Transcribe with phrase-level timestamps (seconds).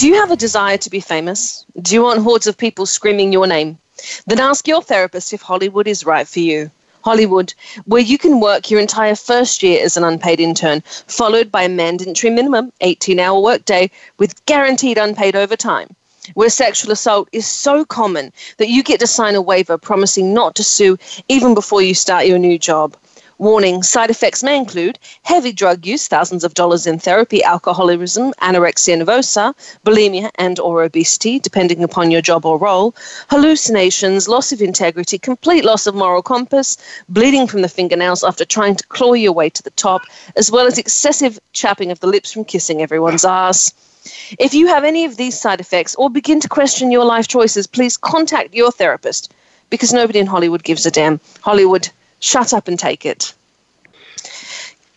[0.00, 1.66] Do you have a desire to be famous?
[1.78, 3.76] Do you want hordes of people screaming your name?
[4.26, 6.70] Then ask your therapist if Hollywood is right for you.
[7.04, 7.52] Hollywood,
[7.84, 11.68] where you can work your entire first year as an unpaid intern, followed by a
[11.68, 15.94] mandatory minimum 18 hour workday with guaranteed unpaid overtime.
[16.32, 20.54] Where sexual assault is so common that you get to sign a waiver promising not
[20.54, 20.96] to sue
[21.28, 22.96] even before you start your new job.
[23.40, 29.00] Warning side effects may include heavy drug use, thousands of dollars in therapy, alcoholism, anorexia
[29.00, 32.94] nervosa, bulimia, and or obesity, depending upon your job or role,
[33.30, 36.76] hallucinations, loss of integrity, complete loss of moral compass,
[37.08, 40.02] bleeding from the fingernails after trying to claw your way to the top,
[40.36, 43.72] as well as excessive chapping of the lips from kissing everyone's ass.
[44.38, 47.66] If you have any of these side effects or begin to question your life choices,
[47.66, 49.32] please contact your therapist
[49.70, 51.20] because nobody in Hollywood gives a damn.
[51.40, 51.88] Hollywood
[52.20, 53.34] Shut up and take it.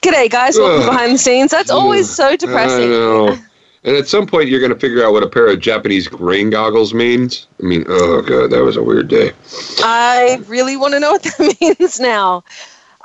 [0.01, 0.57] G'day, guys.
[0.57, 1.51] Welcome behind the scenes.
[1.51, 2.89] That's always so depressing.
[2.89, 3.37] I know.
[3.85, 6.49] And at some point, you're going to figure out what a pair of Japanese rain
[6.49, 7.47] goggles means.
[7.61, 9.31] I mean, oh god, that was a weird day.
[9.79, 12.43] I really want to know what that means now.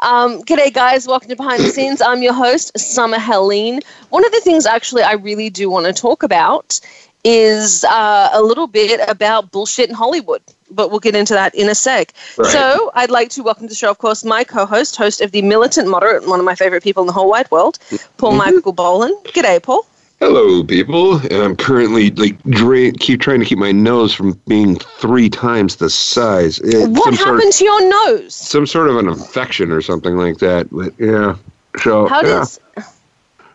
[0.03, 1.07] Um, g'day, guys.
[1.07, 2.01] Welcome to Behind the Scenes.
[2.01, 3.81] I'm your host, Summer Helene.
[4.11, 6.81] One of the things, actually, I really do want to talk about
[7.25, 11.69] is uh, a little bit about bullshit in Hollywood but we'll get into that in
[11.69, 12.13] a sec.
[12.37, 12.51] Right.
[12.51, 15.43] So I'd like to welcome to the show, of course, my co-host, host of the
[15.43, 17.79] Militant Moderate, one of my favorite people in the whole wide world,
[18.17, 18.55] Paul mm-hmm.
[18.55, 19.17] Michael Boland.
[19.25, 19.87] G'day, Paul.
[20.21, 21.19] Hello, people.
[21.19, 25.77] And I'm currently like dra- keep trying to keep my nose from being three times
[25.77, 26.61] the size.
[26.61, 28.35] What happened sort of, to your nose?
[28.35, 30.69] Some sort of an infection or something like that.
[30.73, 31.37] But yeah,
[31.81, 32.29] so how yeah.
[32.29, 32.61] does?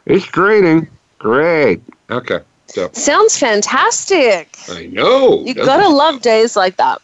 [0.06, 0.88] It's draining.
[1.20, 1.82] Great.
[2.10, 2.40] Okay.
[2.68, 2.90] So.
[2.94, 4.58] Sounds fantastic.
[4.70, 5.44] I know.
[5.44, 7.02] You gotta love days like that.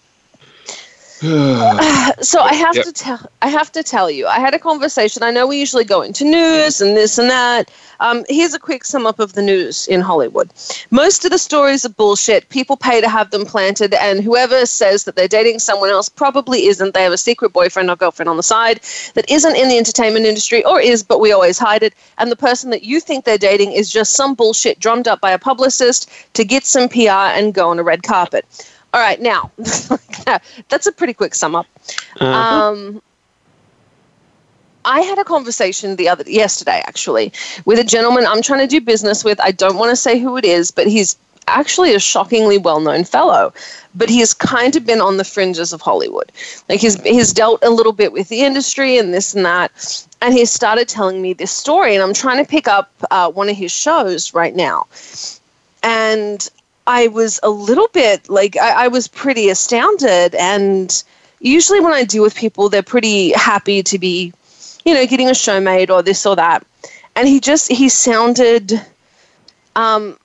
[2.21, 2.85] so I have yep.
[2.85, 5.21] to tell I have to tell you I had a conversation.
[5.21, 7.69] I know we usually go into news and this and that.
[7.99, 10.49] Um, here's a quick sum up of the news in Hollywood.
[10.91, 12.47] Most of the stories are bullshit.
[12.47, 16.67] People pay to have them planted, and whoever says that they're dating someone else probably
[16.67, 16.93] isn't.
[16.93, 18.79] They have a secret boyfriend or girlfriend on the side
[19.15, 21.93] that isn't in the entertainment industry or is, but we always hide it.
[22.17, 25.31] And the person that you think they're dating is just some bullshit drummed up by
[25.31, 28.45] a publicist to get some PR and go on a red carpet.
[28.93, 29.51] All right, now
[30.69, 31.67] that's a pretty quick sum up.
[32.19, 32.25] Uh-huh.
[32.25, 33.01] Um,
[34.85, 37.31] I had a conversation the other yesterday actually
[37.65, 39.39] with a gentleman I'm trying to do business with.
[39.41, 41.15] I don't want to say who it is, but he's
[41.49, 43.53] actually a shockingly well-known fellow,
[43.95, 46.31] but he's kind of been on the fringes of Hollywood.
[46.69, 50.33] Like he's he's dealt a little bit with the industry and this and that, and
[50.33, 53.57] he started telling me this story, and I'm trying to pick up uh, one of
[53.57, 54.87] his shows right now,
[55.83, 56.49] and
[56.89, 60.33] I was a little bit like I, I was pretty astounded.
[60.33, 61.03] And
[61.39, 64.33] usually, when I deal with people, they're pretty happy to be,
[64.85, 66.65] you know, getting a show made or this or that.
[67.15, 68.81] And he just he sounded,
[69.75, 70.17] um,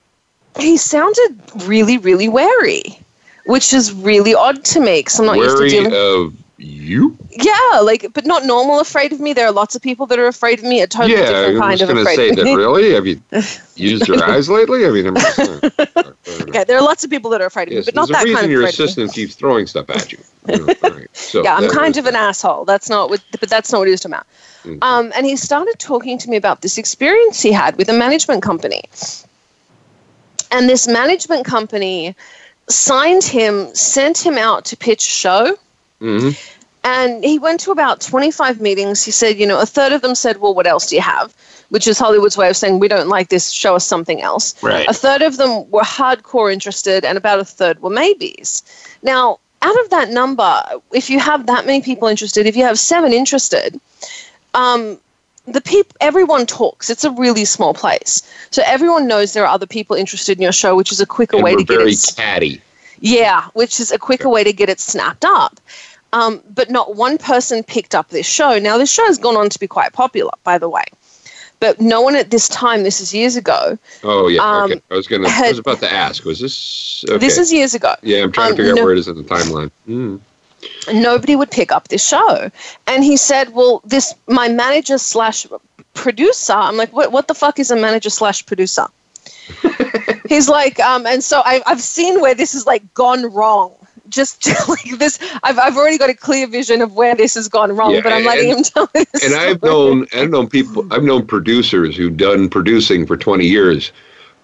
[0.59, 2.99] he sounded really really wary,
[3.45, 5.93] which is really odd to me because I'm not wary used to dealing.
[5.93, 7.17] Of you?
[7.29, 9.33] Yeah, like, but not normal afraid of me.
[9.33, 10.81] There are lots of people that are afraid of me.
[10.81, 12.17] A totally yeah, different kind of afraid.
[12.17, 12.55] Yeah, I was going to say that.
[12.55, 12.93] Really?
[12.93, 13.21] Have you
[13.91, 14.85] used your eyes lately?
[14.85, 16.03] I mean, I'm just, uh,
[16.49, 16.63] okay.
[16.63, 18.29] There are lots of people that are afraid of yes, me, but not that kind
[18.29, 18.35] of.
[18.35, 20.19] reason your assistant keeps throwing stuff at you.
[20.47, 21.07] you know, right.
[21.13, 22.65] so yeah, I'm kind of an asshole.
[22.65, 24.27] That's not what, but that's not what he was talking about.
[24.63, 24.83] Mm-hmm.
[24.83, 28.43] Um, and he started talking to me about this experience he had with a management
[28.43, 28.83] company,
[30.51, 32.15] and this management company
[32.67, 35.57] signed him, sent him out to pitch a show.
[36.01, 36.29] Mm-hmm.
[36.83, 39.03] And he went to about 25 meetings.
[39.03, 41.33] He said, you know, a third of them said, well, what else do you have?
[41.69, 44.61] Which is Hollywood's way of saying, we don't like this, show us something else.
[44.61, 44.87] Right.
[44.87, 48.63] A third of them were hardcore interested, and about a third were maybes.
[49.01, 50.63] Now, out of that number,
[50.93, 53.79] if you have that many people interested, if you have seven interested,
[54.53, 54.99] um,
[55.47, 59.67] the people everyone talks it's a really small place so everyone knows there are other
[59.67, 62.13] people interested in your show which is a quicker and way to get very it
[62.17, 62.59] catty
[62.99, 65.59] yeah which is a quicker way to get it snapped up
[66.15, 68.57] um, but not one person picked up this show.
[68.57, 70.85] Now, this show has gone on to be quite popular, by the way.
[71.65, 73.75] But no one at this time, this is years ago.
[74.03, 74.81] Oh yeah, um, okay.
[74.91, 75.27] I was gonna.
[75.27, 76.23] Had, I was about to ask.
[76.23, 77.03] Was this?
[77.09, 77.17] Okay.
[77.17, 77.95] This is years ago.
[78.03, 79.71] Yeah, I'm trying to um, figure no, out where it is in the timeline.
[79.87, 80.19] Mm.
[80.93, 82.51] nobody would pick up this show.
[82.85, 85.47] And he said, Well, this my manager slash
[85.95, 86.53] producer.
[86.53, 88.85] I'm like, what what the fuck is a manager slash producer?
[90.29, 93.73] He's like, um, and so I, I've seen where this has like gone wrong
[94.09, 97.75] just like this I've, I've already got a clear vision of where this has gone
[97.75, 99.35] wrong yeah, but i'm letting him tell this and story.
[99.35, 103.91] i've known i've known people i've known producers who've done producing for 20 years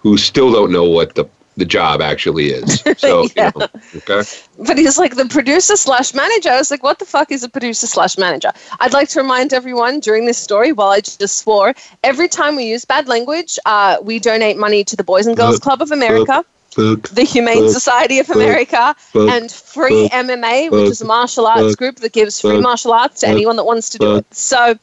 [0.00, 2.82] who still don't know what the the job actually is.
[3.02, 3.50] So, yeah.
[3.54, 4.28] You know, okay.
[4.58, 6.50] But he's like the producer slash manager.
[6.50, 8.52] I was like, what the fuck is a producer slash manager?
[8.78, 11.74] I'd like to remind everyone during this story, while I just swore,
[12.04, 15.58] every time we use bad language, uh, we donate money to the Boys and Girls
[15.58, 16.26] Club of America.
[16.26, 21.46] Book, the Humane book, Society of America, book, and Free MMA, which is a martial
[21.46, 24.34] arts group that gives free martial arts to anyone that wants to do it.
[24.34, 24.76] So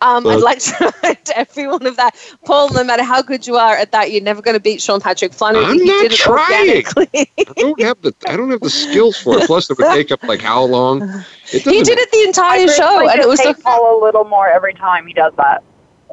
[0.00, 2.14] um, I'd like to remind everyone of that.
[2.44, 5.00] Paul, no matter how good you are at that, you're never going to beat Sean
[5.00, 5.64] Patrick Flanery.
[5.64, 6.84] I'm not trying.
[6.96, 7.26] I
[7.56, 9.46] don't have the I don't have the skills for it.
[9.46, 11.00] Plus, it would take up like how long?
[11.46, 14.74] He did it the entire show, and it was a, Paul a little more every
[14.74, 15.62] time he does that.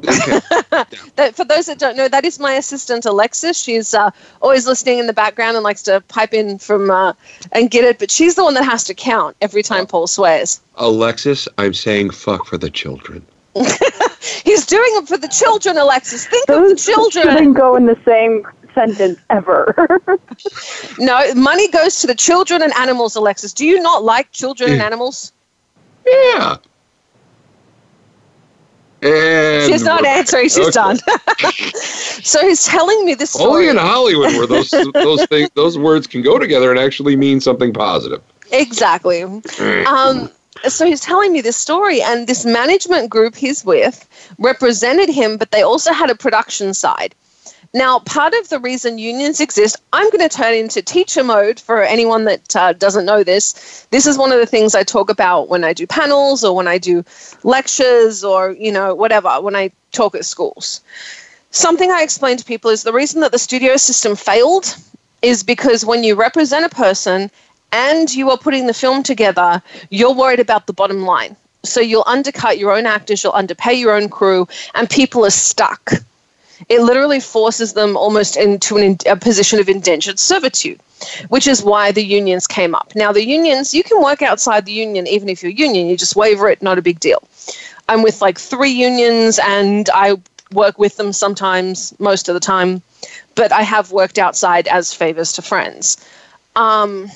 [0.08, 0.40] Okay.
[1.16, 3.58] that, for those that don't know, that is my assistant Alexis.
[3.58, 4.12] She's uh,
[4.42, 7.14] always listening in the background and likes to pipe in from uh,
[7.52, 8.00] and get it.
[8.00, 10.62] But she's the one that has to count every time Paul swears.
[10.76, 13.26] Alexis, I'm saying fuck for the children.
[14.44, 16.26] He's doing it for the children, Alexis.
[16.26, 17.38] Think Those of the children.
[17.38, 19.90] Shouldn't go in the same sentence ever.
[21.00, 23.54] no, money goes to the children and animals, Alexis.
[23.54, 25.34] Do you not like children and animals?
[26.06, 26.58] Yeah.
[29.02, 30.46] And she's not answering.
[30.46, 30.72] She's okay.
[30.72, 30.98] done.
[32.24, 33.66] so he's telling me this story.
[33.66, 37.40] Only in Hollywood where those those things those words can go together and actually mean
[37.40, 38.22] something positive.
[38.52, 39.24] Exactly.
[39.24, 40.30] Um,
[40.68, 44.08] so he's telling me this story, and this management group he's with
[44.38, 47.16] represented him, but they also had a production side.
[47.74, 51.82] Now, part of the reason unions exist, I'm going to turn into teacher mode for
[51.82, 53.88] anyone that uh, doesn't know this.
[53.92, 56.68] This is one of the things I talk about when I do panels or when
[56.68, 57.06] I do
[57.44, 60.82] lectures or, you know, whatever, when I talk at schools.
[61.52, 64.76] Something I explain to people is the reason that the studio system failed
[65.22, 67.30] is because when you represent a person
[67.72, 71.36] and you are putting the film together, you're worried about the bottom line.
[71.64, 75.92] So you'll undercut your own actors, you'll underpay your own crew, and people are stuck.
[76.72, 80.80] It literally forces them almost into an, a position of indentured servitude,
[81.28, 82.94] which is why the unions came up.
[82.96, 86.16] Now, the unions, you can work outside the union even if you're union, you just
[86.16, 87.22] waiver it, not a big deal.
[87.90, 90.16] I'm with like three unions and I
[90.54, 92.82] work with them sometimes, most of the time,
[93.36, 95.98] but I have worked outside as favors to friends.
[96.56, 97.12] Um,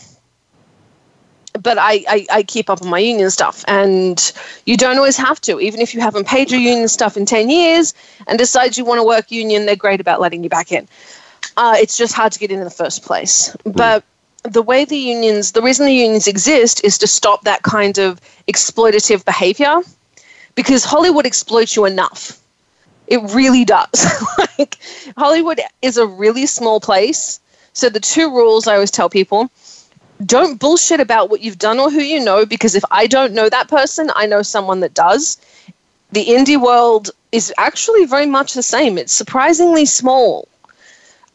[1.61, 3.63] but I, I, I, keep up on my union stuff.
[3.67, 4.33] And
[4.65, 5.59] you don't always have to.
[5.59, 7.93] Even if you haven't paid your union stuff in 10 years
[8.27, 10.87] and decide you want to work union, they're great about letting you back in.
[11.57, 13.55] Uh, it's just hard to get in in the first place.
[13.65, 13.75] Mm.
[13.75, 14.03] But
[14.43, 18.19] the way the unions, the reason the unions exist is to stop that kind of
[18.47, 19.81] exploitative behavior
[20.55, 22.39] because Hollywood exploits you enough.
[23.07, 24.05] It really does.
[24.57, 24.77] like
[25.17, 27.39] Hollywood is a really small place.
[27.73, 29.49] So the two rules I always tell people
[30.23, 33.49] don't bullshit about what you've done or who you know because if I don't know
[33.49, 35.37] that person, I know someone that does.
[36.11, 38.97] The indie world is actually very much the same.
[38.97, 40.47] It's surprisingly small.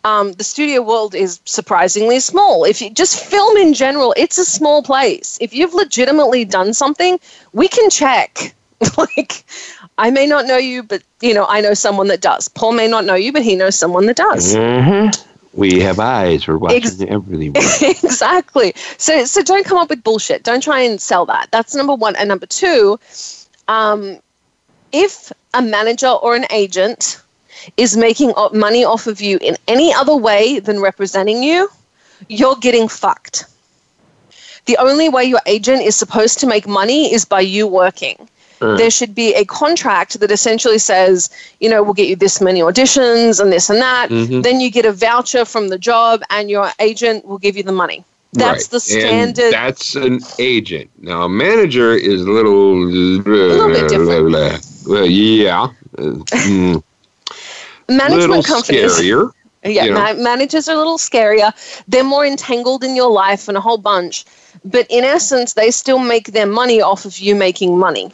[0.03, 2.65] Um, the studio world is surprisingly small.
[2.65, 5.37] If you just film in general, it's a small place.
[5.43, 7.21] If you've legitimately done something,
[7.53, 8.55] we can check.
[8.97, 9.44] like,
[9.99, 12.49] I may not know you, but you know, I know someone that does.
[12.49, 14.55] Paul may not know you, but he knows someone that does.
[14.55, 16.46] Mm-hmm we have eyes.
[16.46, 17.54] We're watching Ex- everything.
[17.82, 18.72] exactly.
[18.98, 20.42] So, so don't come up with bullshit.
[20.42, 21.50] Don't try and sell that.
[21.50, 22.16] That's number one.
[22.16, 22.98] And number two,
[23.69, 24.19] um,
[24.92, 27.20] if a manager or an agent
[27.76, 31.69] is making money off of you in any other way than representing you,
[32.28, 33.44] you're getting fucked.
[34.66, 38.28] The only way your agent is supposed to make money is by you working.
[38.60, 38.79] Mm.
[38.79, 42.60] There should be a contract that essentially says, you know, we'll get you this many
[42.60, 44.10] auditions and this and that.
[44.10, 44.43] Mm-hmm.
[44.43, 47.72] Then you get a voucher from the job, and your agent will give you the
[47.72, 48.05] money.
[48.32, 48.70] That's right.
[48.70, 49.44] the standard.
[49.44, 50.90] And that's an agent.
[50.98, 54.86] Now, a manager is a little, a little bit different.
[54.86, 55.69] Well, yeah.
[55.96, 56.82] Mm,
[57.88, 58.93] Management companies.
[58.93, 59.32] Scarier,
[59.64, 60.14] yeah, you know.
[60.14, 61.52] managers are a little scarier.
[61.88, 64.24] They're more entangled in your life and a whole bunch.
[64.64, 68.12] But in essence, they still make their money off of you making money.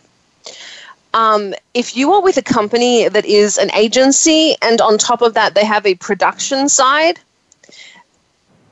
[1.16, 5.32] Um, if you are with a company that is an agency and on top of
[5.32, 7.18] that they have a production side,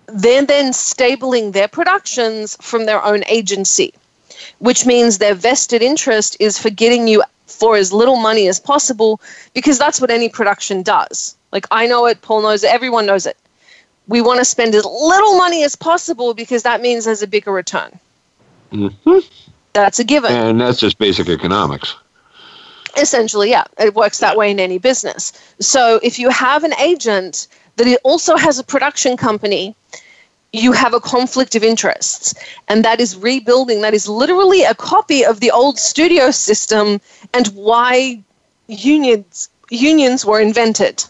[0.09, 3.95] they're then stabling their productions from their own agency,
[4.59, 9.23] which means their vested interest is for getting you for as little money as possible
[9.55, 11.37] because that's what any production does.
[11.51, 13.39] Like I know it, Paul knows it, everyone knows it.
[14.07, 17.53] We want to spend as little money as possible because that means there's a bigger
[17.53, 17.99] return.
[18.71, 19.21] Mm-hmm.
[19.73, 20.31] That's a given.
[20.31, 21.97] And that's just basic economics.
[22.97, 25.33] Essentially, yeah, it works that way in any business.
[25.59, 29.75] So if you have an agent that it also has a production company,
[30.53, 32.35] you have a conflict of interests.
[32.69, 37.01] And that is rebuilding, that is literally a copy of the old studio system
[37.33, 38.23] and why
[38.69, 41.05] unions unions were invented.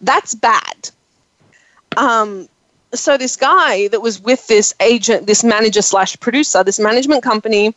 [0.00, 0.90] That's bad.
[1.96, 2.48] Um,
[2.92, 7.74] so this guy that was with this agent, this manager slash producer, this management company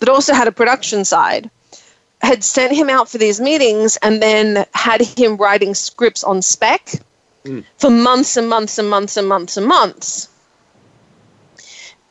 [0.00, 1.50] that also had a production side,
[2.22, 6.94] had sent him out for these meetings and then had him writing scripts on spec
[7.44, 7.64] mm.
[7.78, 10.28] for months and months and months and months and months.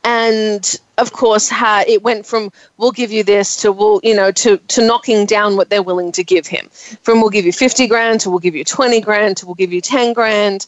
[0.02, 4.56] And of course, it went from we'll give you this to we'll you know to
[4.56, 6.68] to knocking down what they're willing to give him.
[7.02, 9.72] From we'll give you fifty grand to we'll give you twenty grand to we'll give
[9.72, 10.66] you ten grand,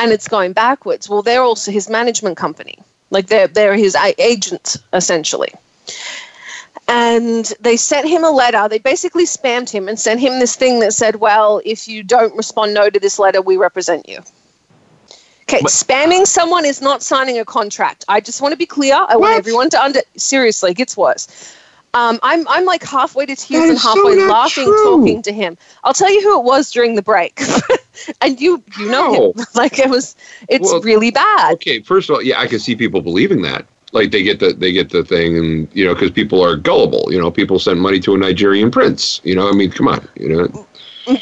[0.00, 1.08] and it's going backwards.
[1.08, 2.76] Well, they're also his management company,
[3.10, 5.52] like they're they're his agent essentially
[6.88, 8.68] and they sent him a letter.
[8.68, 12.36] They basically spammed him and sent him this thing that said, Well, if you don't
[12.36, 14.18] respond no to this letter, we represent you.
[15.42, 18.04] Okay, spamming someone is not signing a contract.
[18.08, 18.94] I just want to be clear.
[18.94, 19.20] I what?
[19.20, 20.00] want everyone to under.
[20.16, 21.56] Seriously, it gets worse.
[21.94, 24.84] Um, I'm I'm like halfway to tears and halfway so laughing true.
[24.84, 25.58] talking to him.
[25.84, 27.38] I'll tell you who it was during the break,
[28.22, 29.44] and you you know him.
[29.54, 30.16] Like it was,
[30.48, 31.54] it's well, really bad.
[31.54, 34.52] Okay, first of all, yeah, I can see people believing that like they get the
[34.52, 37.80] they get the thing and you know because people are gullible you know people send
[37.80, 40.66] money to a nigerian prince you know i mean come on you know.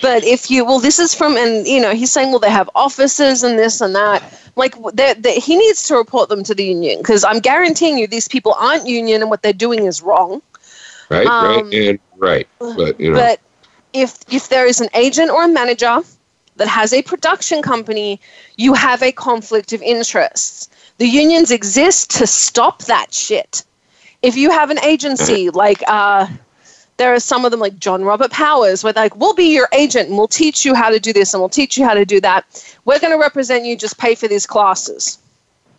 [0.02, 2.68] But if you well this is from and you know he's saying well they have
[2.74, 4.22] offices and this and that.
[4.56, 8.28] Like they he needs to report them to the union because i'm guaranteeing you these
[8.28, 10.42] people aren't union and what they're doing is wrong.
[11.08, 13.16] Right um, right and right but you know.
[13.16, 13.40] but
[13.94, 16.00] if if there is an agent or a manager
[16.56, 18.20] that has a production company
[18.56, 20.68] you have a conflict of interests
[21.00, 23.64] the unions exist to stop that shit.
[24.20, 26.26] If you have an agency like uh,
[26.98, 30.10] there are some of them like John Robert Powers, where like, we'll be your agent
[30.10, 32.20] and we'll teach you how to do this and we'll teach you how to do
[32.20, 32.44] that.
[32.84, 35.18] We're going to represent you, just pay for these classes.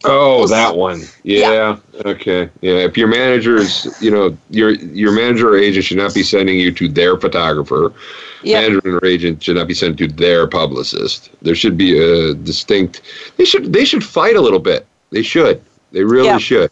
[0.04, 1.04] Oh, that one.
[1.22, 1.51] Yeah.
[1.51, 1.78] yeah.
[2.04, 2.50] Okay.
[2.62, 2.78] Yeah.
[2.78, 6.58] If your manager is, you know, your your manager or agent should not be sending
[6.58, 7.94] you to their photographer.
[8.42, 8.63] Yep.
[8.63, 11.30] Manager or agent should not be sent to their publicist.
[11.44, 13.04] There should be a distinct.
[13.38, 14.88] They should they should fight a little bit.
[15.12, 15.62] They should.
[15.91, 16.38] They really yeah.
[16.38, 16.72] should.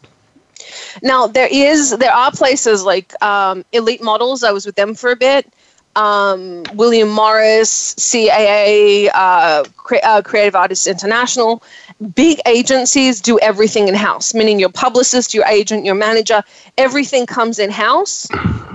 [1.02, 4.42] Now there is there are places like um, Elite Models.
[4.42, 5.52] I was with them for a bit.
[5.96, 11.62] Um, William Morris, CAA, uh, Cre- uh, Creative Artists International.
[12.14, 16.42] Big agencies do everything in house, meaning your publicist, your agent, your manager,
[16.78, 18.28] everything comes in house,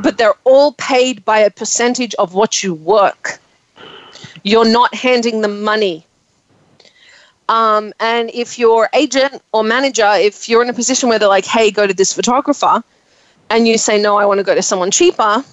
[0.03, 3.39] but they're all paid by a percentage of what you work.
[4.43, 6.05] You're not handing them money
[7.49, 11.45] um, and if your agent or manager, if you're in a position where they're like,
[11.45, 12.83] hey, go to this photographer,
[13.49, 15.43] and you say, no, I want to go to someone cheaper.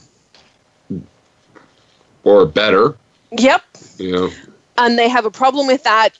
[2.25, 2.96] Or better.
[3.32, 3.62] Yep.
[3.99, 4.30] Know.
[4.78, 6.11] And they have a problem with that.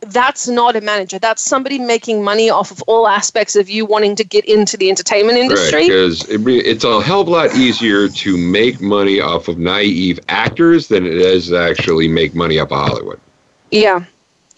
[0.00, 1.18] That's not a manager.
[1.18, 4.88] That's somebody making money off of all aspects of you wanting to get into the
[4.88, 5.80] entertainment industry.
[5.80, 9.58] Right, because it, it's a hell of a lot easier to make money off of
[9.58, 13.18] naive actors than it is to actually make money off of Hollywood.
[13.72, 14.04] Yeah.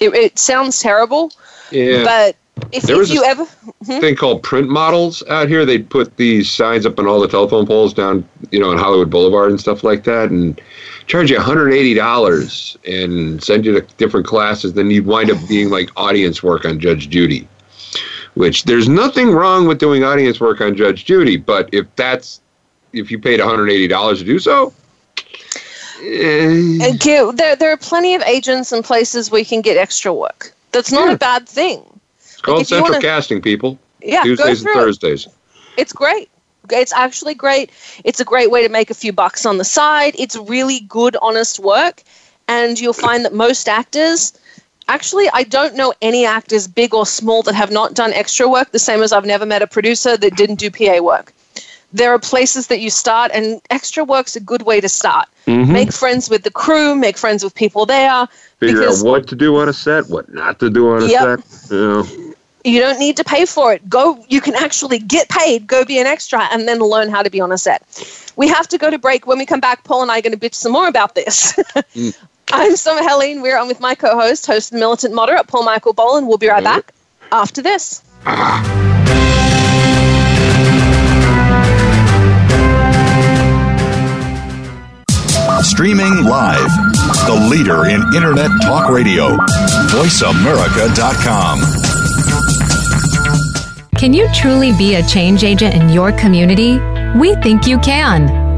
[0.01, 1.33] It, it sounds terrible.
[1.71, 2.05] Yeah.
[2.05, 2.37] But
[2.73, 4.01] if, there if you ever hmm?
[4.01, 7.67] thing called print models out here, they'd put these signs up on all the telephone
[7.67, 10.61] poles down, you know, on Hollywood Boulevard and stuff like that, and
[11.07, 14.73] charge you $180 and send you to different classes.
[14.75, 17.49] Then you'd wind up being like audience work on Judge Judy,
[18.35, 22.41] which there's nothing wrong with doing audience work on Judge Judy, but if that's
[22.93, 24.73] if you paid $180 to do so,
[26.01, 30.53] uh, there, there are plenty of agents and places where you can get extra work.
[30.73, 31.15] That's not yeah.
[31.15, 31.83] a bad thing.
[32.19, 33.79] It's called like central wanna, casting, people.
[34.03, 35.27] Yeah, Tuesdays and Thursdays.
[35.27, 35.33] It.
[35.77, 36.31] It's great.
[36.71, 37.71] It's actually great.
[38.05, 40.15] It's a great way to make a few bucks on the side.
[40.19, 42.03] It's really good, honest work.
[42.49, 44.33] And you'll find that most actors,
[44.89, 48.73] actually, I don't know any actors, big or small, that have not done extra work,
[48.73, 51.33] the same as I've never met a producer that didn't do PA work
[51.93, 55.29] there are places that you start, and extra work's a good way to start.
[55.47, 55.73] Mm-hmm.
[55.73, 58.29] Make friends with the crew, make friends with people there.
[58.59, 61.41] Figure out what to do on a set, what not to do on a yep.
[61.43, 61.71] set.
[61.71, 62.35] You, know.
[62.65, 63.89] you don't need to pay for it.
[63.89, 67.31] Go, you can actually get paid, go be an extra, and then learn how to
[67.31, 67.83] be on a set.
[68.37, 69.27] We have to go to break.
[69.27, 71.53] When we come back, Paul and I are going to bitch some more about this.
[71.53, 72.17] mm.
[72.53, 73.43] I'm Summer Helene.
[73.43, 76.27] We're on with my co host, host and militant moderate, Paul Michael Boland.
[76.27, 76.93] We'll be right back
[77.31, 78.03] after this.
[78.27, 79.37] Ah.
[85.81, 86.71] Streaming live.
[87.25, 89.39] The leader in Internet talk radio.
[89.89, 91.59] VoiceAmerica.com.
[93.97, 96.79] Can you truly be a change agent in your community?
[97.19, 98.50] We think you can.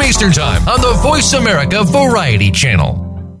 [0.00, 3.40] Eastern Time on the Voice America Variety Channel.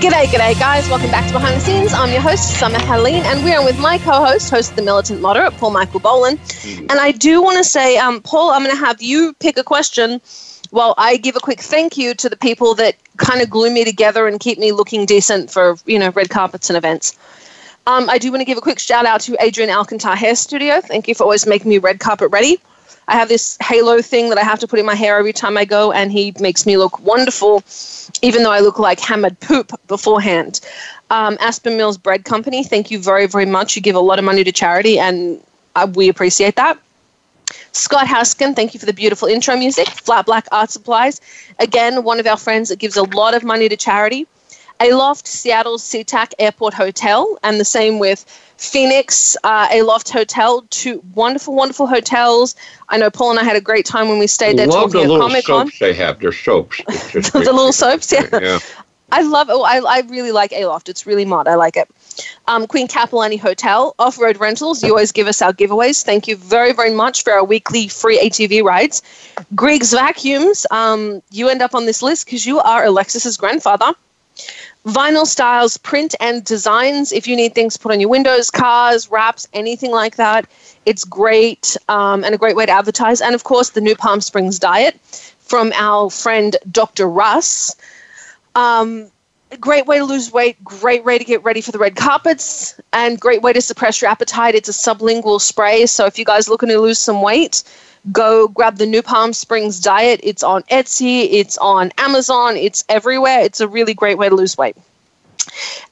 [0.00, 0.88] G'day, g'day, guys.
[0.88, 1.92] Welcome back to Behind the Scenes.
[1.94, 5.20] I'm your host, Summer Helene, and we're with my co host, host of The Militant
[5.20, 6.38] Moderate, Paul Michael Boland.
[6.64, 9.64] And I do want to say, um, Paul, I'm going to have you pick a
[9.64, 10.20] question
[10.70, 13.84] while I give a quick thank you to the people that kind of glue me
[13.84, 17.16] together and keep me looking decent for, you know, red carpets and events.
[17.86, 20.80] Um, I do want to give a quick shout out to Adrian Alcantar Hair Studio.
[20.80, 22.58] Thank you for always making me red carpet ready.
[23.08, 25.56] I have this halo thing that I have to put in my hair every time
[25.56, 27.62] I go, and he makes me look wonderful,
[28.22, 30.60] even though I look like hammered poop beforehand.
[31.10, 33.76] Um, Aspen Mills Bread Company, thank you very, very much.
[33.76, 35.40] You give a lot of money to charity, and
[35.74, 36.78] uh, we appreciate that.
[37.72, 39.88] Scott Haskin, thank you for the beautiful intro music.
[39.88, 41.20] Flat Black Art Supplies,
[41.58, 44.26] again, one of our friends that gives a lot of money to charity.
[44.80, 48.24] Aloft, Seattle's SeaTac Airport Hotel, and the same with
[48.64, 52.56] Phoenix, uh, loft Hotel, two wonderful, wonderful hotels.
[52.88, 54.98] I know Paul and I had a great time when we stayed there Love the
[54.98, 55.70] talking at little Comic Con.
[55.80, 56.20] they have.
[56.20, 56.80] They're soaps.
[57.12, 58.28] The little soaps, yeah.
[58.32, 58.58] yeah.
[59.12, 59.52] I love it.
[59.52, 60.88] I, I really like Aloft.
[60.88, 61.46] It's really mod.
[61.46, 61.88] I like it.
[62.48, 64.82] Um, Queen Kapiolani Hotel, Off Road Rentals.
[64.82, 66.02] You always give us our giveaways.
[66.02, 69.02] Thank you very, very much for our weekly free ATV rides.
[69.54, 70.66] Griggs Vacuums.
[70.70, 73.92] Um, you end up on this list because you are Alexis's grandfather.
[74.84, 77.10] Vinyl Styles Print and Designs.
[77.10, 80.46] If you need things put on your windows, cars, wraps, anything like that,
[80.84, 83.22] it's great um, and a great way to advertise.
[83.22, 85.00] And of course, the New Palm Springs Diet
[85.38, 87.08] from our friend Dr.
[87.08, 87.74] Russ.
[88.54, 89.10] Um,
[89.58, 93.18] great way to lose weight, great way to get ready for the red carpets, and
[93.18, 94.54] great way to suppress your appetite.
[94.54, 95.86] It's a sublingual spray.
[95.86, 97.62] So if you guys looking to lose some weight,
[98.12, 100.20] go grab the New Palm Springs Diet.
[100.22, 103.40] It's on Etsy, it's on Amazon, it's everywhere.
[103.40, 104.76] It's a really great way to lose weight.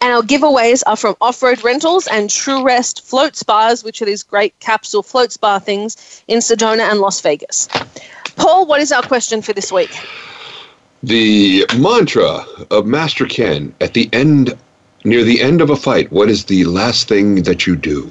[0.01, 4.05] And our giveaways are from Off Road Rentals and True Rest Float Spas, which are
[4.07, 7.69] these great capsule float spa things in Sedona and Las Vegas.
[8.37, 9.95] Paul, what is our question for this week?
[11.03, 14.57] The mantra of Master Ken at the end,
[15.05, 18.11] near the end of a fight, what is the last thing that you do?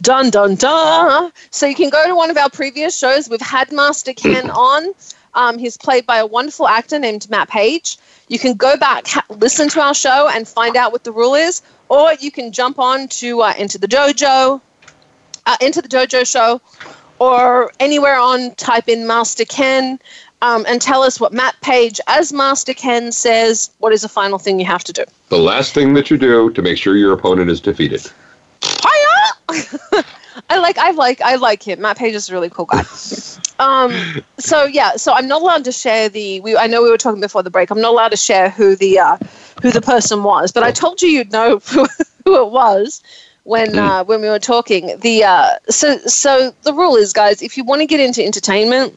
[0.00, 1.32] Dun dun dun.
[1.50, 3.28] So you can go to one of our previous shows.
[3.28, 4.92] We've had Master Ken on.
[5.34, 7.98] Um, he's played by a wonderful actor named Matt Page.
[8.28, 11.34] You can go back, ha- listen to our show, and find out what the rule
[11.34, 14.60] is, or you can jump on to uh, Enter the Dojo,
[15.46, 16.60] uh, Enter the Dojo show,
[17.18, 18.54] or anywhere on.
[18.54, 19.98] Type in Master Ken.
[20.40, 23.70] Um, and tell us what Matt Page, as Master Ken, says.
[23.78, 25.04] What is the final thing you have to do?
[25.30, 28.08] The last thing that you do to make sure your opponent is defeated.
[28.62, 30.04] Hiya!
[30.50, 31.80] I like I like I like him.
[31.80, 32.82] Matt Page is a really cool guy.
[33.60, 36.40] Um, so yeah, so I'm not allowed to share the.
[36.40, 37.70] We, I know we were talking before the break.
[37.70, 39.16] I'm not allowed to share who the uh,
[39.60, 41.86] who the person was, but I told you you'd know who,
[42.24, 43.02] who it was
[43.42, 44.96] when uh, when we were talking.
[45.00, 48.96] The uh, so so the rule is, guys, if you want to get into entertainment,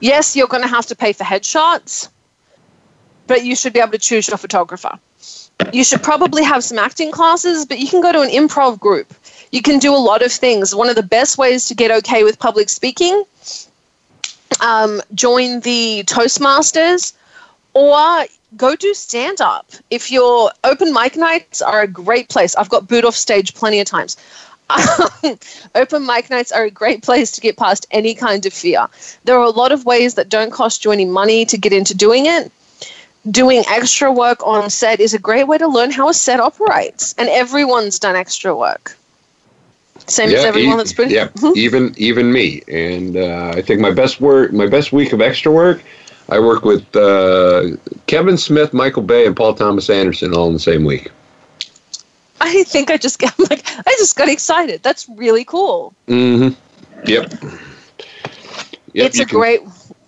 [0.00, 2.08] yes, you're going to have to pay for headshots,
[3.26, 4.98] but you should be able to choose your photographer.
[5.72, 9.12] You should probably have some acting classes, but you can go to an improv group.
[9.50, 10.74] You can do a lot of things.
[10.74, 13.24] One of the best ways to get okay with public speaking
[14.60, 17.12] um, join the Toastmasters
[17.72, 19.70] or go do stand up.
[19.90, 23.80] If your open mic nights are a great place, I've got booed off stage plenty
[23.80, 24.16] of times.
[25.74, 28.86] open mic nights are a great place to get past any kind of fear.
[29.24, 31.94] There are a lot of ways that don't cost you any money to get into
[31.94, 32.50] doing it.
[33.30, 37.14] Doing extra work on set is a great way to learn how a set operates,
[37.16, 38.96] and everyone's done extra work.
[40.06, 41.10] Same as everyone e- that's been.
[41.10, 42.62] yeah, even even me.
[42.68, 45.82] And uh, I think my best work, my best week of extra work,
[46.28, 50.58] I work with uh, Kevin Smith, Michael Bay, and Paul Thomas Anderson all in the
[50.58, 51.10] same week.
[52.40, 54.82] I think I just got like I just got excited.
[54.82, 55.94] That's really cool.
[56.08, 56.60] Mm-hmm.
[57.06, 57.32] Yep.
[58.92, 59.60] Yep, it's a can- great.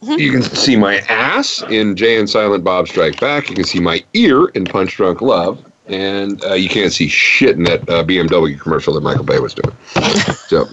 [0.02, 3.48] You can see my ass in Jay and Silent Bob Strike Back.
[3.48, 5.64] You can see my ear in Punch Drunk Love.
[5.88, 9.54] And uh, you can't see shit in that uh, BMW commercial that Michael Bay was
[9.54, 9.74] doing.
[10.48, 10.68] So,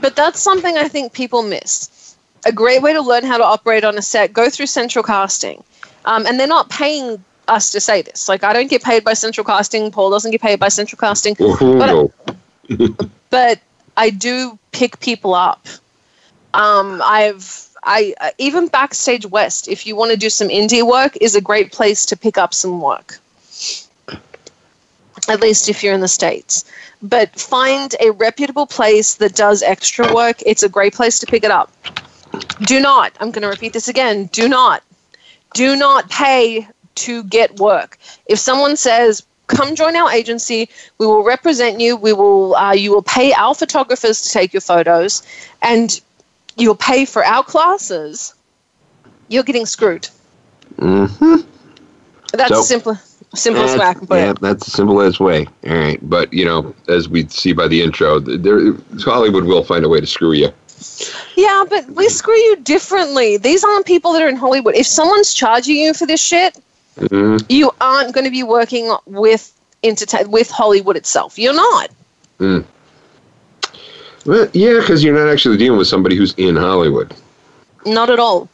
[0.00, 2.16] But that's something I think people miss.
[2.46, 5.62] A great way to learn how to operate on a set, go through central casting.
[6.04, 8.28] Um, and they're not paying us to say this.
[8.28, 9.90] Like, I don't get paid by central casting.
[9.90, 11.36] Paul doesn't get paid by central casting.
[11.40, 12.12] oh,
[12.68, 12.88] no.
[13.30, 13.60] But
[13.96, 15.66] I do pick people up.
[16.54, 17.67] Um, I've.
[17.84, 19.68] I uh, even backstage west.
[19.68, 22.54] If you want to do some indie work, is a great place to pick up
[22.54, 23.18] some work.
[25.28, 26.64] At least if you're in the states,
[27.02, 30.42] but find a reputable place that does extra work.
[30.46, 31.70] It's a great place to pick it up.
[32.62, 33.12] Do not.
[33.20, 34.26] I'm going to repeat this again.
[34.32, 34.82] Do not.
[35.54, 37.98] Do not pay to get work.
[38.26, 40.68] If someone says, "Come join our agency.
[40.98, 41.96] We will represent you.
[41.96, 42.54] We will.
[42.54, 45.22] Uh, you will pay our photographers to take your photos,
[45.62, 46.00] and
[46.58, 48.34] you'll pay for our classes,"
[49.28, 50.08] you're getting screwed.
[50.78, 51.36] hmm
[52.32, 52.98] That's So- simple,
[53.34, 54.40] simplest way I can put yeah, it.
[54.40, 55.46] that's the simplest way.
[55.66, 59.84] All right, but you know, as we see by the intro, there Hollywood will find
[59.84, 60.50] a way to screw you.
[61.36, 63.36] Yeah, but we screw you differently.
[63.38, 64.74] These aren't people that are in Hollywood.
[64.76, 66.56] If someone's charging you for this shit,
[67.00, 67.44] Mhm.
[67.48, 71.38] you aren't going to be working with entertain with Hollywood itself.
[71.38, 71.90] You're not.
[74.28, 77.14] Well, yeah, because you're not actually dealing with somebody who's in Hollywood.
[77.86, 78.46] Not at all.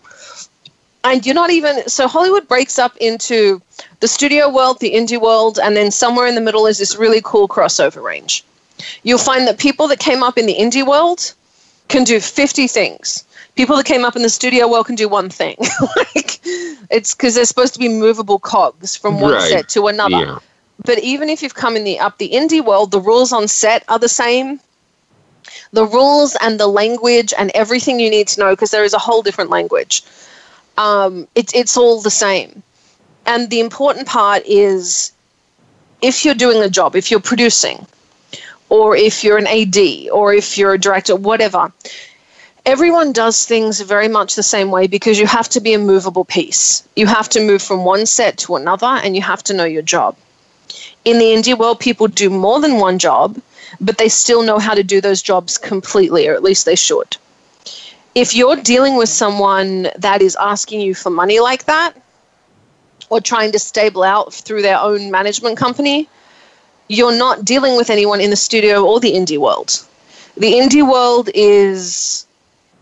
[1.03, 3.61] And you're not even so Hollywood breaks up into
[3.99, 7.21] the studio world, the indie world, and then somewhere in the middle is this really
[7.25, 8.45] cool crossover range.
[9.03, 11.35] You'll find that people that came up in the indie world
[11.89, 13.25] can do 50 things.
[13.57, 15.57] People that came up in the studio world can do one thing.
[15.97, 16.39] like
[16.89, 19.51] it's because they're supposed to be movable cogs from one Right.
[19.51, 20.25] set to another.
[20.25, 20.39] Yeah.
[20.85, 23.83] But even if you've come in the up the indie world, the rules on set
[23.89, 24.61] are the same.
[25.73, 28.99] The rules and the language and everything you need to know, because there is a
[28.99, 30.03] whole different language.
[30.77, 32.63] Um, it's it's all the same.
[33.27, 35.13] And the important part is
[36.03, 37.87] if you're doing a job, if you're producing,
[38.69, 41.73] or if you're an AD, or if you're a director, whatever,
[42.67, 46.25] everyone does things very much the same way because you have to be a movable
[46.25, 46.87] piece.
[46.97, 49.83] You have to move from one set to another, and you have to know your
[49.83, 50.17] job
[51.05, 53.37] in the indie world, people do more than one job,
[53.81, 57.17] but they still know how to do those jobs completely, or at least they should.
[58.15, 61.95] If you're dealing with someone that is asking you for money like that,
[63.11, 66.09] or trying to stable out through their own management company,
[66.89, 69.85] you're not dealing with anyone in the studio or the indie world.
[70.37, 72.27] The indie world is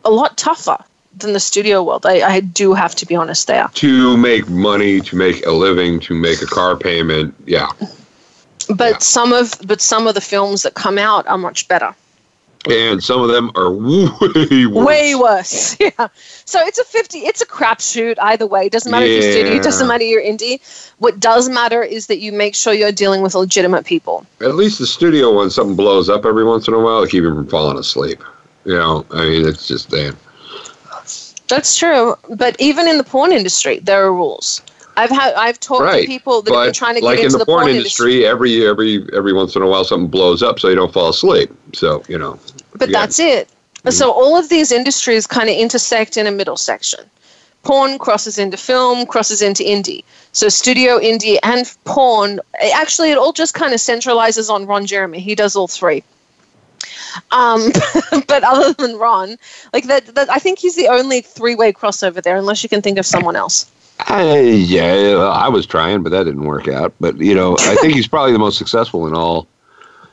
[0.05, 0.78] a lot tougher
[1.16, 2.07] than the studio world.
[2.07, 3.68] I, I do have to be honest there.
[3.74, 7.35] To make money, to make a living, to make a car payment.
[7.46, 7.68] Yeah.
[8.68, 8.98] But Yeah.
[8.98, 11.94] some of but some of the films that come out are much better.
[12.70, 14.87] And some of them are way worse.
[14.87, 15.77] Way worse.
[15.81, 16.07] Yeah.
[16.44, 18.68] So it's a 50, it's a crapshoot either way.
[18.68, 19.62] Doesn't matter if you're studio, Yeah.
[19.62, 20.61] doesn't matter you're indie.
[20.98, 24.25] What does matter is that you make sure you're dealing with legitimate people.
[24.40, 27.25] At least the studio when something blows up every once in a while, to keep
[27.25, 28.22] him from falling asleep.
[28.64, 30.14] You know, I mean, it's just that.
[31.48, 32.14] That's true.
[32.31, 34.62] But even in the porn industry, there are rules.
[34.96, 36.02] I've had I've talked Right.
[36.02, 38.26] to people that have been But trying to like get in into the, porn, industry,
[38.26, 41.50] every every every once in a while something blows up so you don't fall asleep.
[41.74, 42.38] So you know.
[42.76, 43.00] But yeah.
[43.00, 43.48] that's it.
[43.90, 47.00] So all of these industries kind of intersect in a middle section.
[47.64, 50.05] Porn crosses into film, crosses into indie.
[50.33, 52.40] So studio, indie, and porn.
[52.74, 55.20] Actually, it all just kind of centralizes on Ron Jeremy.
[55.20, 56.02] He does all three.
[57.31, 57.70] Um,
[58.26, 59.37] but other than Ron,
[59.72, 62.98] like that, that, I think he's the only three-way crossover there, unless you can think
[62.98, 63.70] of someone else.
[64.07, 66.95] I, yeah, I was trying, but that didn't work out.
[67.01, 69.47] But you know, I think he's probably the most successful in all,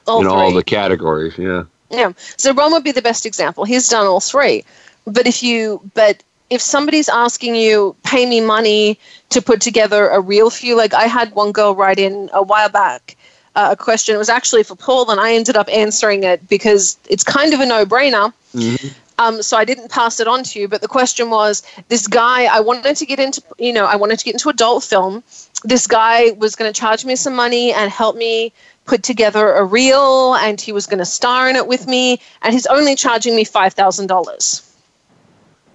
[0.08, 0.32] All in three.
[0.32, 1.38] all the categories.
[1.38, 1.64] Yeah.
[1.90, 2.14] Yeah.
[2.38, 3.66] So Ron would be the best example.
[3.66, 4.64] He's done all three.
[5.06, 9.00] But if you but if somebody's asking you, pay me money
[9.30, 12.42] to put together a reel for you, like I had one girl write in a
[12.42, 13.16] while back
[13.56, 14.16] uh, a question.
[14.16, 17.60] It was actually for Paul, and I ended up answering it because it's kind of
[17.60, 18.34] a no-brainer.
[19.20, 20.68] Um, so I didn't pass it on to you.
[20.68, 24.18] But the question was, this guy, I wanted to get into, you know, I wanted
[24.20, 25.24] to get into adult film.
[25.64, 28.54] This guy was going to charge me some money and help me
[28.86, 32.54] put together a reel, and he was going to star in it with me, and
[32.54, 34.69] he's only charging me five thousand dollars.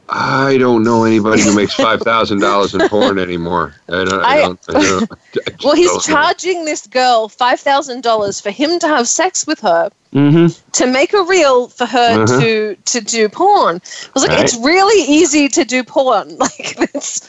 [0.09, 3.75] I don't know anybody who makes five thousand dollars in porn anymore.
[3.89, 4.13] I don't.
[4.15, 5.17] I, I- don't, I don't I
[5.65, 6.15] Well, he's don't know.
[6.15, 9.91] charging this girl five thousand dollars for him to have sex with her.
[10.13, 10.61] Mhm.
[10.73, 12.41] To make a reel for her Uh-huh.
[12.41, 14.45] to to do porn, I was like, Right.
[14.45, 16.37] it's really easy to do porn.
[16.39, 17.29] Like it's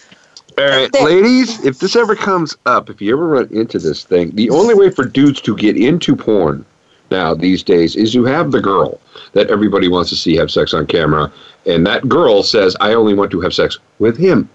[0.58, 1.04] All right, There.
[1.06, 4.74] ladies, if this ever comes up, if you ever run into this thing, the only
[4.74, 6.66] way for dudes to get into porn
[7.12, 9.00] now these days is you have the girl
[9.34, 11.32] that everybody wants to see have sex on camera,
[11.66, 14.50] and that girl says, "I only want to have sex with him,"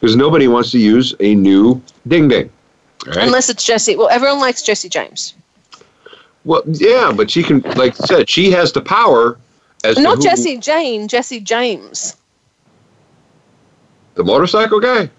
[0.00, 2.50] because nobody wants to use a new ding ding.
[3.06, 3.16] Right?
[3.18, 3.96] unless it's Jesse.
[3.96, 5.34] Well, everyone likes Jesse James.
[6.44, 9.38] well, yeah, but she can, like I said, she has the power.
[9.84, 12.14] As Not Jesse Jane, Jesse James.
[14.14, 15.10] the motorcycle guy.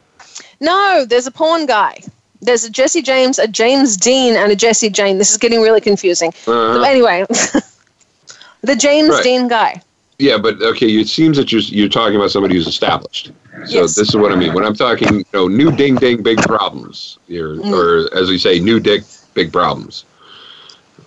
[0.61, 1.99] No, there's a porn guy.
[2.41, 5.17] There's a Jesse James, a James Deen, and a Jesse Jane.
[5.17, 6.29] This is getting really confusing.
[6.47, 6.81] Uh-huh.
[6.83, 7.25] Anyway,
[8.61, 9.23] the James Right.
[9.23, 9.81] Deen guy.
[10.23, 13.31] Yeah, but okay, it seems that you're you're talking about somebody who's established.
[13.65, 13.95] So Yes.
[13.95, 17.19] this is what I mean when I'm talking, you know, new ding ding big problems,
[17.29, 17.73] or, Mm.
[17.75, 20.05] or as we say, new dick big problems,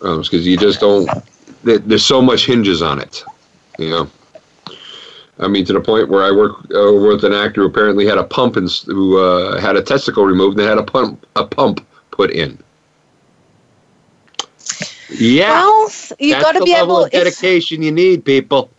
[0.00, 1.14] because you just don't.
[1.64, 3.24] There's so much hinges on it,
[3.78, 4.10] you know.
[5.38, 8.18] I mean, to the point where I work uh, with an actor who apparently had
[8.18, 11.86] a pump and who uh, had a testicle removed and had a pump a pump
[12.10, 12.58] put in.
[15.08, 17.04] Yeah, Well, you that's got to be able.
[17.04, 18.70] of It's, dedication you need, people.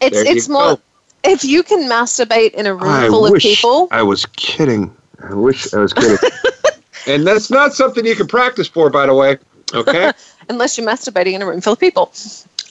[0.00, 0.76] It's, There it's more.
[0.76, 0.80] go.
[1.22, 4.94] If you can masturbate in a room I full of people, I was kidding.
[5.22, 6.16] I wish I was kidding.
[7.06, 9.36] and that's not something you can practice for, by the way.
[9.74, 10.12] Okay.
[10.48, 12.12] unless you're masturbating in a room full of people,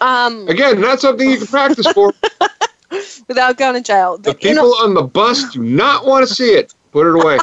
[0.01, 2.13] um, Again, not something you can practice for.
[3.27, 4.17] without going to jail.
[4.17, 6.73] The You know, people on the bus do not want to see it.
[6.91, 7.37] Put it away.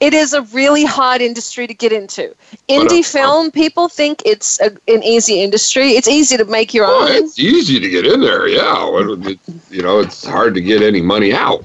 [0.00, 2.30] It is a really hard industry to get into.
[2.30, 2.34] Uh,
[2.68, 5.90] Indie film, people think it's a, an easy industry.
[5.90, 7.10] It's easy to make your Oh, own.
[7.12, 8.46] it's easy to get in there.
[8.48, 8.90] Yeah.
[9.30, 9.38] It-
[9.70, 11.64] You know, it's hard to get any money out.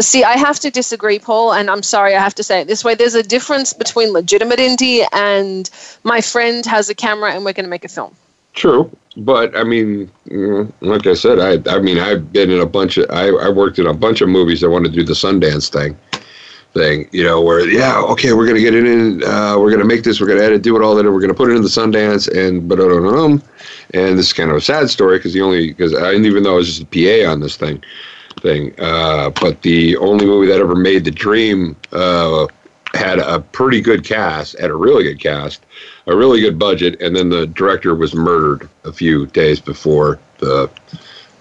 [0.00, 2.82] See, I have to disagree, Paul, and I'm sorry I have to say it this
[2.84, 2.94] way.
[2.94, 5.68] There's a difference between legitimate indie and
[6.04, 8.14] my friend has a camera and we're going to make a film.
[8.54, 8.90] True.
[9.16, 12.96] But I mean, mm, like I said, I I mean I've been in a bunch
[12.96, 15.68] of I, I worked in a bunch of movies that want to do the Sundance
[15.68, 15.98] thing,
[16.72, 20.04] thing you know where yeah okay we're gonna get it in uh, we're gonna make
[20.04, 22.28] this we're gonna edit do it all that we're gonna put it in the Sundance
[22.28, 26.12] and but and this is kind of a sad story because the only because I
[26.12, 27.82] didn't even know I was just a PA on this thing
[28.40, 32.46] thing uh, but the only movie that ever made the dream uh,
[32.94, 35.64] had a pretty good cast had a really good cast
[36.10, 40.68] a really good budget, and then the director was murdered a few days before the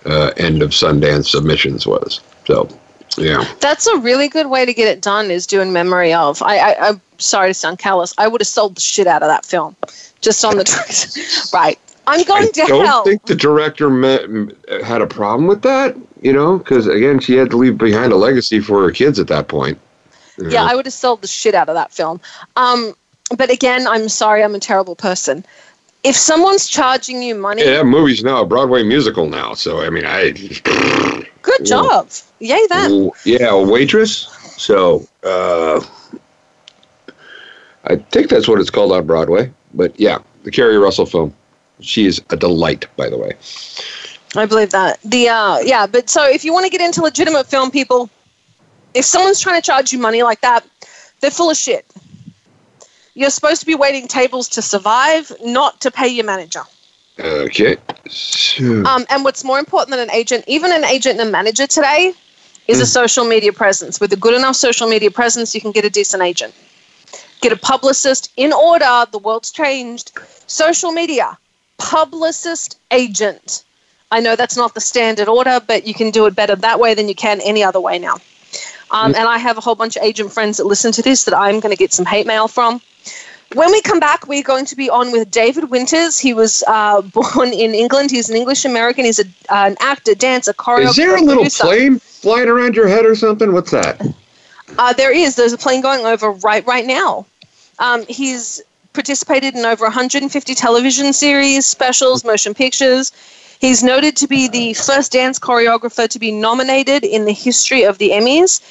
[0.05, 2.21] uh, end of Sundance submissions was.
[2.45, 2.69] So,
[3.17, 6.41] yeah, That's a really good way to get it done is doing memory of.
[6.41, 8.13] I, I, I'm sorry to sound callous.
[8.17, 9.75] I would have sold the shit out of that film
[10.21, 11.79] just on the right.
[12.07, 13.03] I'm I going to don't hell.
[13.03, 14.21] think the director met,
[14.83, 15.95] had a problem with that.
[16.21, 19.27] You know, because again, she had to leave behind a legacy for her kids at
[19.27, 19.79] that point.
[20.37, 20.71] Yeah, know.
[20.71, 22.19] I would have sold the shit out of that film.
[22.55, 22.93] Um,
[23.37, 25.45] but again, I'm sorry, I'm a terrible person.
[26.03, 29.53] If someone's charging you money, Yeah, movie's now a Broadway musical now.
[29.53, 30.31] So I mean, I
[31.41, 32.09] good job.
[32.39, 33.11] Yay, them.
[33.25, 34.27] yeah, a waitress.
[34.57, 35.81] So uh,
[37.85, 39.51] I think that's what it's called on Broadway.
[39.73, 41.33] But yeah, the Keri Russell film.
[41.81, 43.33] She is a delight, by the way.
[44.35, 44.99] I believe that.
[45.03, 48.09] The uh, yeah, but so if you want to get into legitimate film, people,
[48.93, 50.67] if someone's trying to charge you money like that,
[51.21, 51.85] they're full of shit.
[53.15, 56.61] You're supposed to be waiting tables to survive, not to pay your manager.
[57.19, 57.77] Okay.
[58.09, 61.67] So, Um, and what's more important than an agent, even an agent and a manager
[61.67, 62.13] today,
[62.67, 63.99] is a social media presence.
[63.99, 66.53] With a good enough social media presence, you can get a decent agent.
[67.41, 69.05] Get a publicist in order.
[69.11, 70.11] The world's changed.
[70.47, 71.37] Social media,
[71.77, 73.63] publicist, agent.
[74.11, 76.93] I know that's not the standard order, but you can do it better that way
[76.93, 78.15] than you can any other way now.
[78.91, 81.35] Um, and I have a whole bunch of agent friends that listen to this that
[81.37, 82.81] I'm going to get some hate mail from.
[83.53, 86.19] When we come back, we're going to be on with David Winters.
[86.19, 88.11] He was uh, born in England.
[88.11, 89.05] He's an English American.
[89.05, 90.89] He's a, uh, an actor, dancer, choreographer.
[90.89, 91.63] Is there a little producer.
[91.63, 93.51] plane flying around your head or something?
[93.51, 94.01] What's that?
[94.77, 95.35] Uh, there is.
[95.35, 97.25] There's a plane going over right right now.
[97.79, 98.61] Um, he's
[98.93, 103.11] participated in over 150 television series, specials, motion pictures.
[103.59, 107.97] He's noted to be the first dance choreographer to be nominated in the history of
[107.97, 108.61] the Emmys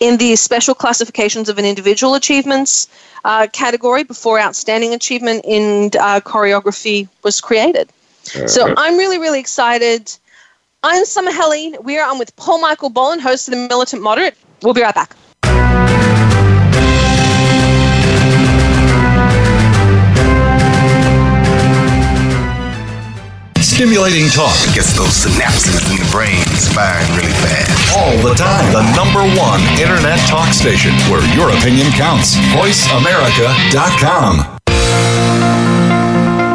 [0.00, 2.88] in the special classifications of an individual achievements
[3.24, 7.88] uh, category before outstanding achievement in uh, choreography was created.
[8.22, 10.12] So I'm really, really excited.
[10.82, 11.76] I'm Summer Helene.
[11.82, 14.36] We are on with Paul Michael Boland, host of the Militant Moderate.
[14.62, 15.16] We'll be right back.
[23.74, 27.96] Stimulating talk Gets those synapses in the brain firing really fast.
[27.98, 28.72] all the time.
[28.72, 32.36] The number one internet talk station where your opinion counts.
[32.54, 34.60] VoiceAmerica.com.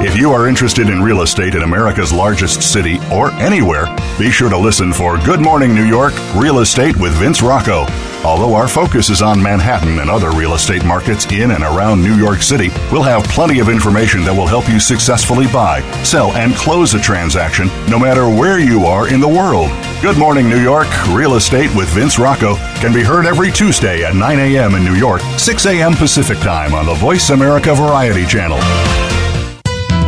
[0.02, 4.50] If you are interested in real estate in America's largest city or anywhere, be sure
[4.50, 7.86] to listen for Good Morning New York Real Estate with Vince Rocco.
[8.26, 12.16] Although our focus is on Manhattan and other real estate markets in and around New
[12.16, 16.54] York City, we'll have plenty of information that will help you successfully buy, sell, and
[16.56, 19.70] close a transaction no matter where you are in the world.
[20.02, 24.16] Good Morning New York Real Estate with Vince Rocco can be heard every Tuesday at
[24.16, 24.76] 9 a.m.
[24.76, 25.94] in New York, 6 a.m.
[25.94, 28.60] Pacific Time on the Voice America Variety Channel.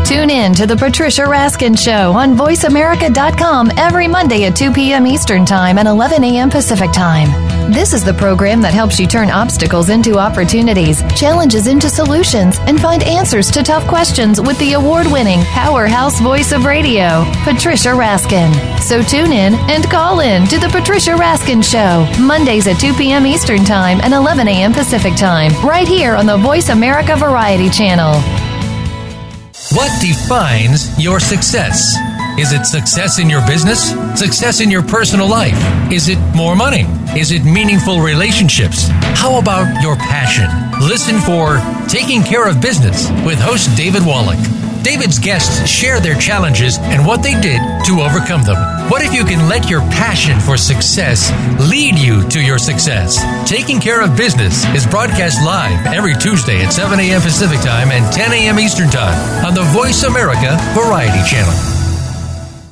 [0.05, 5.07] Tune in to the Patricia Raskin Show on VoiceAmerica.com every Monday at 2 p.m.
[5.07, 6.49] Eastern Time and 11 a.m.
[6.49, 7.50] Pacific Time.
[7.71, 12.77] This is the program that helps you turn obstacles into opportunities, challenges into solutions, and
[12.77, 18.51] find answers to tough questions with the award winning powerhouse voice of radio, Patricia Raskin.
[18.81, 23.25] So tune in and call in to the Patricia Raskin Show, Mondays at 2 p.m.
[23.25, 24.73] Eastern Time and 11 a.m.
[24.73, 28.19] Pacific Time, right here on the Voice America Variety Channel.
[29.71, 31.95] What defines your success?
[32.39, 33.91] Is it success in your business?
[34.17, 35.57] Success in your personal life?
[35.91, 36.85] Is it more money?
[37.17, 38.87] Is it meaningful relationships?
[39.19, 40.47] How about your passion?
[40.79, 44.39] Listen for Taking Care of Business with host David Wallach.
[44.81, 48.57] David's guests share their challenges and what they did to overcome them.
[48.89, 51.29] What if you can let your passion for success
[51.69, 53.19] lead you to your success?
[53.47, 57.21] Taking Care of Business is broadcast live every Tuesday at 7 a.m.
[57.21, 58.59] Pacific Time and 10 a.m.
[58.59, 61.80] Eastern Time on the Voice America Variety Channel.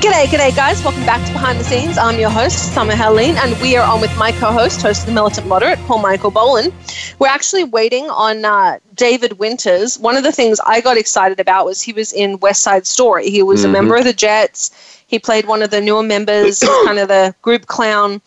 [0.00, 0.80] G'day, g'day, guys.
[0.84, 1.98] Welcome back to Behind the Scenes.
[1.98, 5.06] I'm your host, Summer Helene, and we are on with my co host, host of
[5.06, 6.72] the Militant Moderate, Paul Michael Boland.
[7.18, 9.98] We're actually waiting on uh, David Winters.
[9.98, 13.28] One of the things I got excited about was he was in West Side Story.
[13.28, 14.70] He was a member of the Jets.
[15.08, 18.20] He played one of the newer members, kind of the group clown,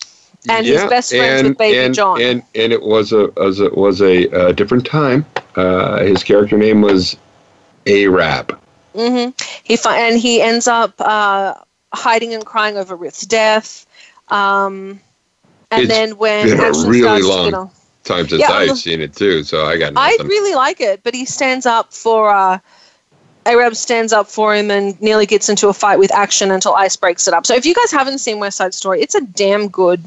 [0.50, 2.22] and his best friends with Baby and, John.
[2.22, 5.26] And and it was a was a, was a, uh different time.
[5.56, 7.16] Uh, his character name was
[7.88, 8.61] Arab.
[8.94, 9.30] Hmm
[9.64, 11.56] He fi- and he ends up uh,
[11.94, 13.86] hiding and crying over Ruth's death.
[14.30, 15.00] Um,
[15.70, 17.72] and It's then when been a really starts long get on-
[18.04, 21.14] Time since Yeah, I've seen it too, so I got I really like it, but
[21.14, 22.58] he stands up for uh,
[23.46, 26.96] Arab stands up for him and nearly gets into a fight with action until Ice
[26.96, 27.46] breaks it up.
[27.46, 30.04] So if you guys haven't seen West Side Story, it's a damn good,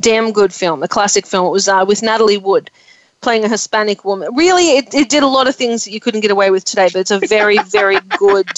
[0.00, 1.46] damn good film, a classic film.
[1.46, 2.70] It was uh, with Natalie Wood
[3.20, 4.34] playing a Hispanic woman.
[4.34, 6.88] Really, it, it did a lot of things that you couldn't get away with today,
[6.92, 8.48] but it's a very, very good.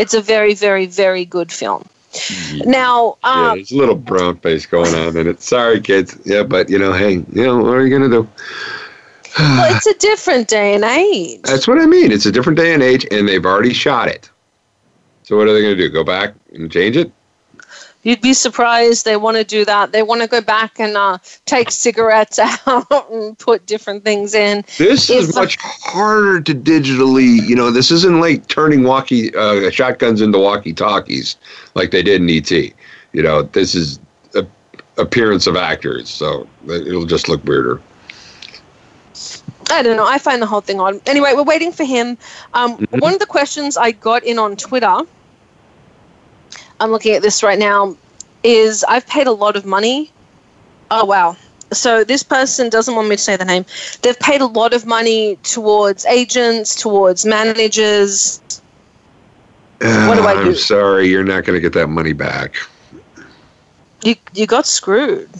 [0.00, 1.84] It's a very, very, very good film.
[2.64, 5.42] Now, yeah, um, there's a little brown face going on in it.
[5.42, 6.16] Sorry, kids.
[6.24, 8.22] Yeah, but you know, hey, you know, what are you gonna do?
[9.38, 11.42] well, it's a different day and age.
[11.42, 12.12] That's what I mean.
[12.12, 14.30] It's a different day and age, and they've already shot it.
[15.24, 15.88] So what are they gonna do?
[15.88, 17.10] Go back and change it?
[18.04, 19.92] You'd be surprised they want to do that.
[19.92, 24.64] They want to go back and uh, take cigarettes out and put different things in.
[24.78, 27.46] This is much harder to digitally.
[27.46, 31.36] You know, this isn't like turning walkie uh, shotguns into walkie talkies
[31.74, 32.50] like they did in ET.
[32.50, 33.98] You know, this is
[34.34, 34.46] a,
[34.98, 37.80] appearance of actors, so it'll just look weirder.
[39.70, 40.06] I don't know.
[40.06, 41.00] I find the whole thing odd.
[41.08, 42.18] Anyway, we're waiting for him.
[42.52, 42.98] Um, Mm-hmm.
[42.98, 44.98] One of the questions I got in on Twitter
[46.80, 47.96] I'm looking at this right now.
[48.42, 50.10] Is I've paid a lot of money.
[50.90, 51.36] Oh wow!
[51.72, 53.64] So this person doesn't want me to say the name.
[54.02, 58.40] They've paid a lot of money towards agents, towards managers.
[59.80, 60.40] What do I do?
[60.50, 62.56] I'm sorry, you're not going to get that money back.
[64.02, 65.30] You you got screwed.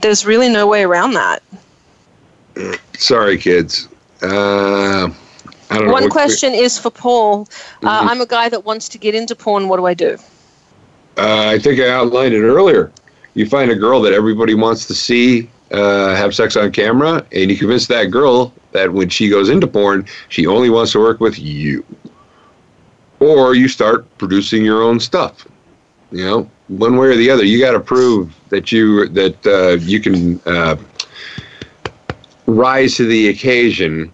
[0.00, 1.42] There's really no way around that.
[2.96, 3.88] Sorry, kids.
[4.22, 5.08] Uh,
[5.70, 5.90] I don't.
[5.90, 7.48] One question is for Paul.
[7.84, 8.10] Uh, Mhm.
[8.10, 9.68] I'm a guy that wants to get into porn.
[9.68, 10.18] What do I do?
[11.18, 12.92] Uh, I think I outlined it earlier.
[13.34, 17.50] You find a girl that everybody wants to see uh, have sex on camera, and
[17.50, 21.20] you convince that girl that when she goes into porn, she only wants to work
[21.20, 21.84] with you.
[23.20, 25.46] Or you start producing your own stuff.
[26.12, 29.76] You know, one way or the other, you got to prove that you that uh,
[29.84, 30.76] you can uh,
[32.46, 34.12] rise to the occasion.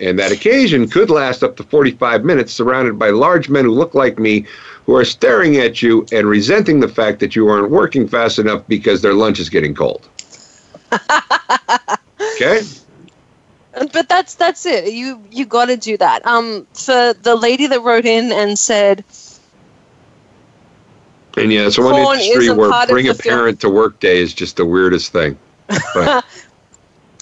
[0.00, 3.94] And that occasion could last up to 45 minutes, surrounded by large men who look
[3.94, 4.46] like me,
[4.88, 8.66] who are staring at you and resenting the fact that you aren't working fast enough
[8.68, 10.08] because their lunch is getting cold.
[12.36, 12.62] okay?
[13.92, 14.94] But that's that's it.
[14.94, 16.26] You you got to do that.
[16.26, 19.04] Um, for the lady that wrote in and said,
[21.36, 23.38] And yeah, it's one industry where bring a the film.
[23.38, 25.38] parent to work day is just the weirdest thing.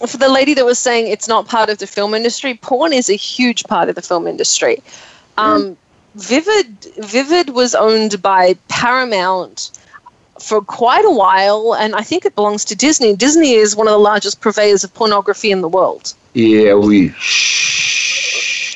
[0.06, 3.08] For the lady that was saying it's not part of the film industry, porn is
[3.08, 4.82] a huge part of the film industry.
[5.38, 5.76] Um,
[6.16, 9.70] Vivid Vivid was owned by Paramount
[10.40, 13.14] for quite a while, and I think it belongs to Disney.
[13.14, 16.14] Disney is one of the largest purveyors of pornography in the world.
[16.34, 17.14] yeah, we.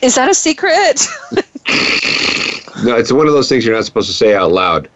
[0.02, 1.06] Is that a secret?
[2.82, 4.88] No, it's one of those things you're not supposed to say out loud.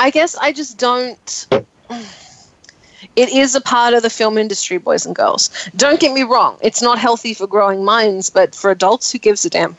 [0.00, 1.46] I guess I just don't.
[3.14, 5.48] It is a part of the film industry, boys and girls.
[5.76, 9.44] Don't get me wrong; it's not healthy for growing minds, but for adults, who gives
[9.44, 9.76] a damn?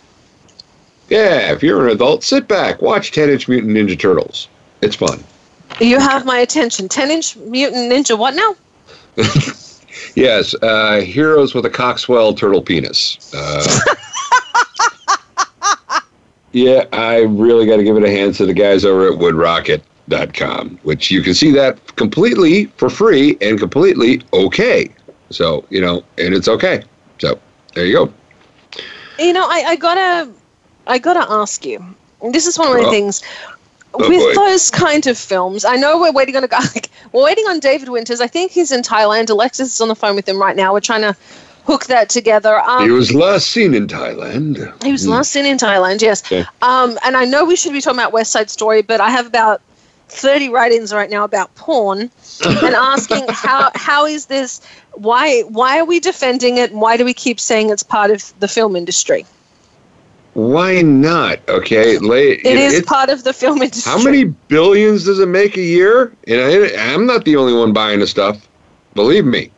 [1.12, 4.48] Yeah, if you're an adult, sit back, watch 10 Inch Mutant Ninja Turtles.
[4.82, 5.24] It's fun.
[5.80, 6.90] You have my attention.
[6.90, 8.18] Ten inch mutant ninja.
[8.18, 8.56] What now?
[10.16, 13.34] Yes, uh, heroes with a coxwell turtle penis.
[13.34, 13.80] Uh,
[16.52, 20.80] yeah, I really got to give it a hand to the guys over at woodrocket.com,
[20.84, 24.90] which you can see that completely for free and completely okay.
[25.30, 26.84] So, you know, and it's okay.
[27.20, 27.40] So,
[27.76, 28.14] there you go.
[29.20, 30.32] You know, I, I gotta,
[30.88, 31.84] I gotta ask you.
[32.32, 33.24] This is one of the things.
[33.94, 34.46] Oh, with boy.
[34.46, 36.60] those kind of films, I know we're waiting on a guy.
[36.74, 38.22] Like, we're waiting on David Winters.
[38.22, 39.30] I think he's in Thailand.
[39.30, 40.72] Alexis is on the phone with him right now.
[40.72, 41.16] We're trying to
[41.66, 42.60] hook that together.
[42.62, 44.84] Um, He was last seen in Thailand.
[44.84, 46.24] He was last seen in Thailand, yes.
[46.24, 46.46] Okay.
[46.62, 49.28] Um, and I know we should be talking about West Side Story, but I have
[49.28, 49.62] about
[50.08, 52.00] 30 write-ins right now about porn
[52.46, 54.60] and asking how how is this
[54.94, 58.34] why why are we defending it and why do we keep saying it's part of
[58.40, 59.26] the film industry?
[60.34, 61.40] Why not?
[61.50, 63.92] Okay, lay, It is part of the film industry.
[63.92, 66.14] How many billions does it make a year?
[66.28, 68.48] And I, I'm not the only one buying the stuff.
[68.94, 69.52] Believe me.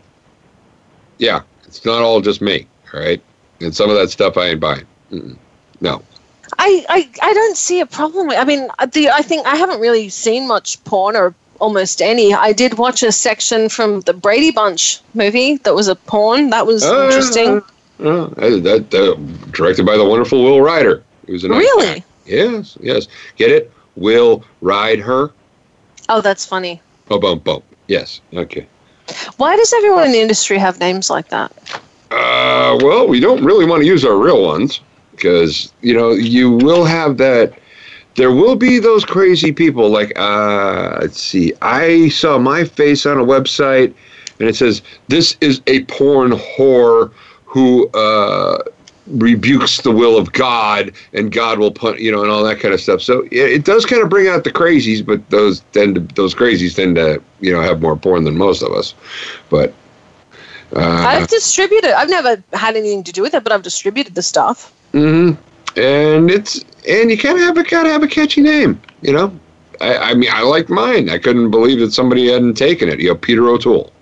[1.20, 2.68] Yeah, it's not all just me.
[2.94, 3.22] All right,
[3.62, 4.86] and some of that stuff I ain't buying.
[5.12, 5.38] Mm-mm.
[5.82, 6.02] No.
[6.60, 8.30] I, I I don't see a problem.
[8.30, 12.34] I mean, the I think I haven't really seen much porn or almost any.
[12.34, 16.50] I did watch a section from the Brady Bunch movie that was a porn.
[16.50, 17.62] That was Uh, interesting.
[18.00, 19.16] Uh, that, that uh,
[19.52, 21.04] directed by the wonderful Will Ryder.
[21.26, 22.00] He was a nice Really?
[22.00, 22.06] guy.
[22.26, 23.08] Yes, yes.
[23.36, 23.72] Get it?
[23.96, 25.32] Will ride her.
[26.10, 26.82] Oh, that's funny.
[27.10, 27.64] Oh, bump, bump.
[27.88, 28.22] Yes.
[28.34, 28.66] Okay.
[29.38, 31.52] Why does everyone in the industry have names like that?
[32.12, 34.82] Uh, well, we don't really want to use our real ones
[35.12, 37.54] because you know you will have that.
[38.16, 39.90] There will be those crazy people.
[39.90, 41.54] Like, uh, let's see.
[41.62, 43.94] I saw my face on a website,
[44.40, 47.12] and it says this is a porn whore
[47.54, 48.58] who uh,
[49.06, 52.74] rebukes the will of God, and God will put you know, and all that kind
[52.74, 53.00] of stuff.
[53.00, 56.34] So yeah, it does kind of bring out the crazies, but those tend to, those
[56.34, 58.96] crazies tend to you know have more porn than most of us.
[59.52, 59.72] But
[60.76, 61.96] uh, I've distributed.
[61.96, 64.74] I've never had anything to do with it, but I've distributed the stuff.
[64.94, 65.40] Mm-hmm.
[65.80, 69.14] And it's and you kind of have a kind of have a catchy name, you
[69.14, 69.32] know.
[69.80, 71.12] I, I mean, I liked mine.
[71.12, 73.00] I couldn't believe that somebody hadn't taken it.
[73.00, 73.94] You know, Peter O'Toole.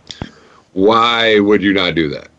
[0.72, 2.31] Why would you not do that?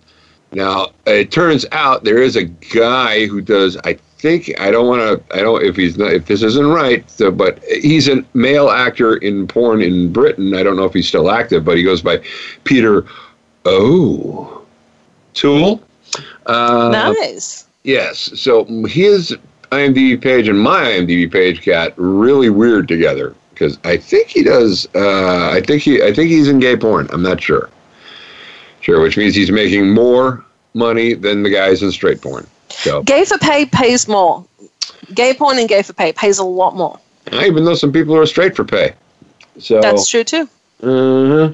[0.53, 3.77] Now it turns out there is a guy who does.
[3.85, 5.37] I think I don't want to.
[5.37, 7.09] I don't if he's not if this isn't right.
[7.11, 10.55] So, but he's a male actor in porn in Britain.
[10.55, 12.23] I don't know if he's still active, but he goes by
[12.65, 13.05] Peter
[13.65, 14.63] O.
[15.35, 15.83] Tool.
[16.47, 17.67] Uh, nice.
[17.85, 18.19] Yes.
[18.41, 19.37] So his
[19.71, 24.87] IMDb page and my IMDb page got really weird together because I think he does.
[24.95, 26.03] Uh, I think he.
[26.03, 27.09] I think he's in gay porn.
[27.13, 27.71] I'm not sure.
[28.83, 32.47] Sure, which means he's making more money than the guys in straight porn.
[32.69, 34.45] So Gay for pay pays more.
[35.15, 36.99] Gay porn and gay for pay pays a lot more.
[37.31, 38.95] I even know some people are straight for pay.
[39.59, 40.49] So That's true too.
[40.83, 41.53] uh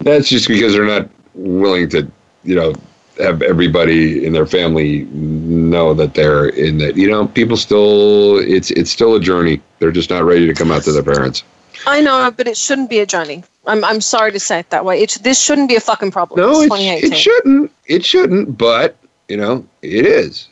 [0.00, 2.10] That's just because they're not willing to,
[2.42, 2.74] you know,
[3.18, 6.96] have everybody in their family know that they're in that.
[6.96, 9.60] You know, people still it's it's still a journey.
[9.78, 11.44] They're just not ready to come out to their parents.
[11.86, 13.44] I know, but it shouldn't be a journey.
[13.66, 15.02] I'm, I'm sorry to say it that way.
[15.02, 16.40] It, this shouldn't be a fucking problem.
[16.40, 16.70] No, it,
[17.04, 17.70] it shouldn't.
[17.86, 18.56] It shouldn't.
[18.56, 18.96] But
[19.28, 20.48] you know, it is.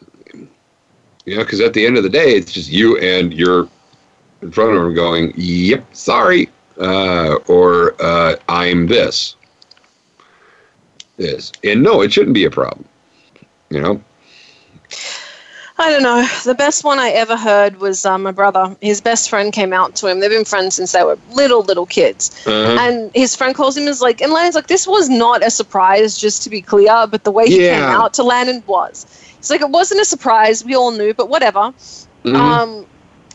[1.25, 3.69] You know, because at the end of the day, it's just you and you're
[4.41, 9.37] in front of them going, "Yep, sorry," uh, or uh, "I'm this."
[11.19, 12.87] This and no, it shouldn't be a problem.
[13.71, 14.03] You know.
[15.83, 16.27] I don't know.
[16.45, 18.77] The best one I ever heard was uh, my brother.
[18.81, 20.21] His best friend came out to him.
[20.21, 22.31] They've been friends since they were little, little kids.
[22.47, 22.77] Uh-huh.
[22.81, 26.17] And his friend calls him, is like, and Lannon's like, this was not a surprise,
[26.17, 29.07] just to be clear, but the way he came out to Lannon was.
[29.39, 30.65] It's like, it wasn't a surprise.
[30.65, 31.75] We all knew, but whatever.
[32.25, 32.37] Mhm.
[32.37, 32.87] Um,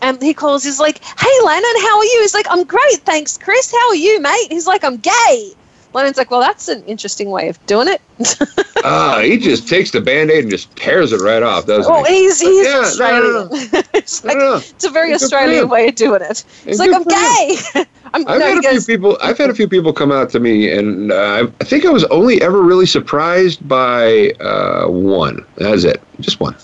[0.02, 2.20] and he calls, he's like, hey, Lannon, how are you?
[2.22, 3.72] He's like, I'm great, thanks, Chris.
[3.72, 4.48] How are you, mate?
[4.50, 5.52] He's like, I'm gay.
[5.98, 8.02] Lannon's like, well, that's an interesting way of doing it.
[8.84, 12.20] Ah, he just takes the band-aid and just tears it right off, doesn't well, he?
[12.24, 13.32] he's, he's Yeah, no, no, Australian.
[13.34, 13.50] no.
[13.96, 14.56] it's No, like, no, no.
[14.58, 16.46] it's a very for Australian way of doing it.
[16.66, 17.58] It's like I'm gay.
[18.14, 19.18] I'm I've no, had a few people.
[19.22, 22.06] I've had a few people come out to me, and uh, I think I was
[22.06, 25.44] only ever really surprised by uh, one.
[25.56, 26.56] That's it, just one.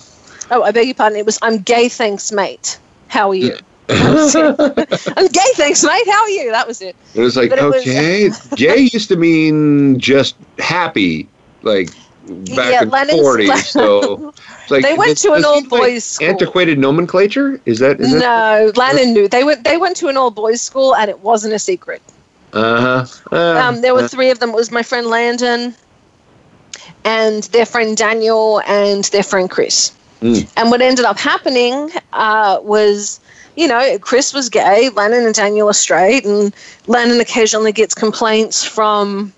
[0.52, 1.18] Oh, I beg your pardon.
[1.18, 2.80] It was I'm gay, thanks, mate.
[3.10, 3.58] How are you?
[3.88, 5.14] That.
[5.18, 6.08] I'm gay, thanks, mate.
[6.08, 6.52] How are you?
[6.52, 6.96] That was it.
[7.14, 11.28] It was like, But it was- okay, gay used to mean just happy,
[11.62, 11.90] like
[12.26, 13.70] back Yeah, in the forties.
[13.70, 16.28] So it's like They went to an all boys school.
[16.28, 17.60] Antiquated nomenclature?
[17.66, 18.00] Is that?
[18.00, 19.28] Is No, Lannon knew.
[19.28, 19.64] They went.
[19.64, 22.02] They went to an all boys school, and it wasn't a secret.
[22.54, 23.36] Uh huh.
[23.36, 24.52] Um, there were three of them.
[24.52, 25.76] It was my friend Landon,
[27.04, 29.92] and their friend Daniel, and their friend Chris.
[30.22, 30.50] Mm.
[30.56, 33.20] And what ended up happening uh, was,
[33.56, 36.54] you know, Chris was gay, Lennon and Daniel are straight, and
[36.88, 39.34] Lennon occasionally gets complaints from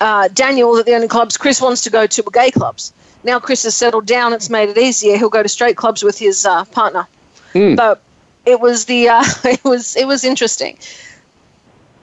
[0.00, 2.92] uh, Daniel that the only clubs Chris wants to go to are gay clubs.
[3.22, 5.16] Now Chris has settled down; it's made it easier.
[5.16, 7.06] He'll go to straight clubs with his uh, partner.
[7.52, 7.74] Hmm.
[7.74, 8.02] But
[8.44, 10.78] it was the uh, it was it was interesting.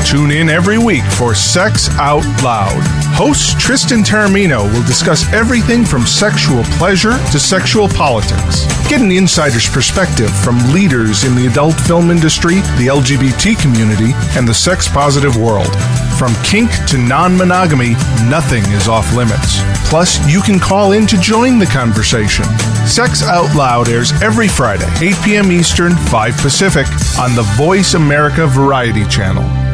[0.07, 2.81] Tune in every week for Sex Out Loud.
[3.17, 8.63] Host Tristan Taormino will discuss everything from sexual pleasure to sexual politics.
[8.87, 14.47] Get an insider's perspective from leaders in the adult film industry, the LGBT community, and
[14.47, 15.75] the sex positive world.
[16.17, 17.91] From kink to non monogamy,
[18.29, 19.59] nothing is off limits.
[19.89, 22.45] Plus, you can call in to join the conversation.
[22.87, 25.51] Sex Out Loud airs every Friday, 8 p.m.
[25.51, 26.87] Eastern, 5 Pacific,
[27.19, 29.66] on the Voice America Variety Channel.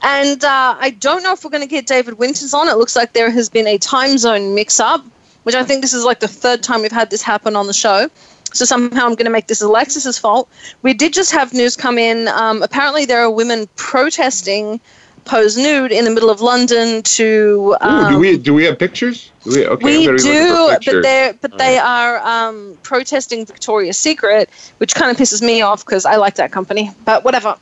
[0.03, 2.69] And uh, I don't know if we're going to get David Winters on.
[2.69, 5.05] It looks like there has been a time zone mix up,
[5.45, 7.73] which I think this is like the third time we've had this happen on the
[7.73, 8.11] show.
[8.53, 10.49] So somehow I'm going to make this Alexis's fault.
[10.83, 12.29] We did just have news come in.
[12.29, 14.81] Um, apparently, there are women protesting
[15.25, 17.77] pose nude in the middle of London to.
[17.81, 19.33] Um, Ooh, do we do we have pictures?
[19.43, 21.03] Do we okay, we I'm gonna look do, but pictures.
[21.03, 26.05] they but they are um, protesting Victoria's Secret, which kind of pisses me off because
[26.07, 26.91] I like that company.
[27.05, 27.57] But whatever.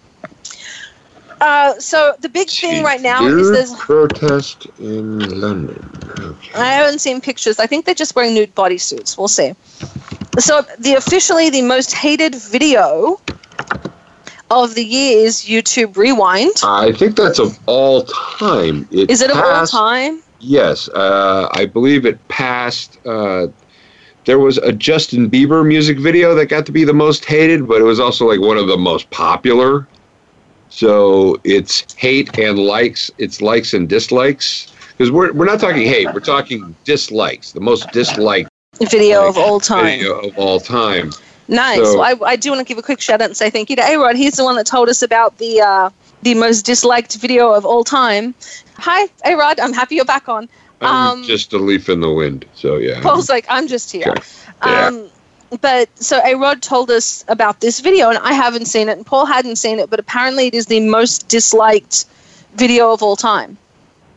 [1.42, 5.76] Uh, so the big thing right now is there's protest in London.
[6.20, 6.52] Okay.
[6.54, 7.58] I haven't seen pictures.
[7.58, 9.18] I think they're just wearing nude bodysuits.
[9.18, 9.52] We'll see.
[10.38, 13.20] So the officially the most hated video
[14.52, 16.52] of the year is YouTube Rewind.
[16.62, 18.88] I think that's of all time.
[18.92, 20.22] It Is it of all time?
[20.38, 23.04] Yes, uh, I believe it passed.
[23.04, 23.48] Uh,
[24.26, 27.80] there was a Justin Bieber music video that got to be the most hated, but
[27.80, 29.88] it was also like one of the most popular.
[30.74, 33.10] So it's hate and likes.
[33.18, 36.12] It's likes and dislikes because we're we're not talking hate.
[36.14, 37.52] We're talking dislikes.
[37.52, 38.48] The most disliked
[38.80, 39.84] Video of all time.
[39.84, 41.12] video of all time.
[41.46, 41.76] Nice.
[41.76, 43.68] So- well, I, I do want to give a quick shout out and say thank
[43.68, 44.16] you to A Rod.
[44.16, 45.90] He's the one that told us about the uh,
[46.22, 48.34] the most disliked video of all time.
[48.78, 49.60] Hi, A Rod.
[49.60, 50.48] I'm happy you're back on.
[50.80, 52.46] I'm Um, just a leaf in the wind.
[52.54, 53.02] So yeah.
[53.02, 54.14] Paul's like, I'm just here.
[54.64, 54.86] Yeah.
[54.86, 55.10] Um,
[55.60, 59.06] but so A Rod told us about this video, and I haven't seen it, and
[59.06, 62.06] Paul hadn't seen it, but apparently it is the most disliked
[62.54, 63.58] video of all time.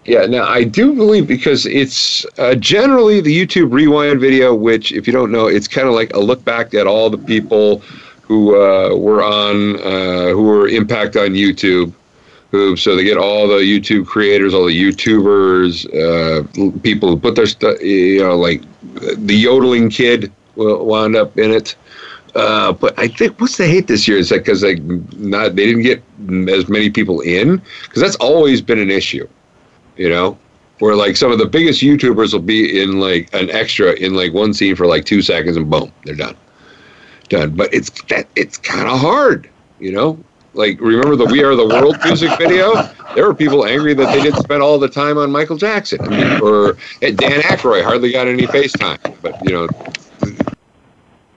[0.05, 5.07] Yeah, now I do believe because it's uh, generally the YouTube Rewind video, which, if
[5.07, 7.79] you don't know, it's kind of like a look back at all the people
[8.21, 11.91] who uh, were on, uh, who were impact on YouTube.
[12.51, 17.35] Who so they get all the YouTube creators, all the YouTubers, uh, people who put
[17.35, 18.61] their stuff, you know, like
[18.93, 21.75] the yodeling kid wound up in it.
[22.35, 24.17] Uh, but I think what's the hate this year?
[24.17, 26.03] Is that because like not they didn't get
[26.49, 27.61] as many people in?
[27.83, 29.27] Because that's always been an issue
[29.97, 30.37] you know?
[30.79, 34.33] Where like some of the biggest youtubers will be in like an extra in like
[34.33, 36.35] one scene for like two seconds and boom they're done.
[37.29, 37.51] Done.
[37.55, 39.49] But it's that it's kind of hard
[39.79, 40.19] you know?
[40.53, 42.73] Like remember the we are the world music video?
[43.13, 46.09] There were people angry that they didn't spend all the time on michael jackson I
[46.09, 49.69] mean, or dan Aykroyd hardly got any facetime but you know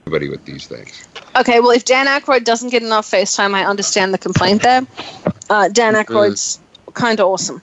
[0.05, 4.13] everybody with these things Okay, well, if Dan Aykroyd doesn't get enough FaceTime, I understand
[4.13, 4.81] the complaint there.
[5.49, 6.59] Uh, Dan Aykroyd's
[6.93, 7.61] kind of awesome,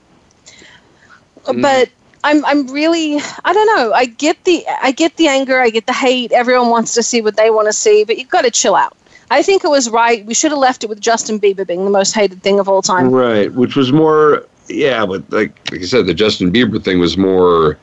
[1.45, 1.63] Mm.
[1.63, 1.89] but
[2.25, 3.93] I'm I'm really I don't know.
[3.93, 6.31] I get the I get the anger, I get the hate.
[6.33, 8.97] Everyone wants to see what they want to see, but you've got to chill out.
[9.31, 10.25] I think it was right.
[10.25, 12.83] We should have left it with Justin Bieber being the most hated thing of all
[12.83, 13.11] time.
[13.11, 17.17] Right, which was more, yeah, but like like I said, the Justin Bieber thing was
[17.17, 17.79] more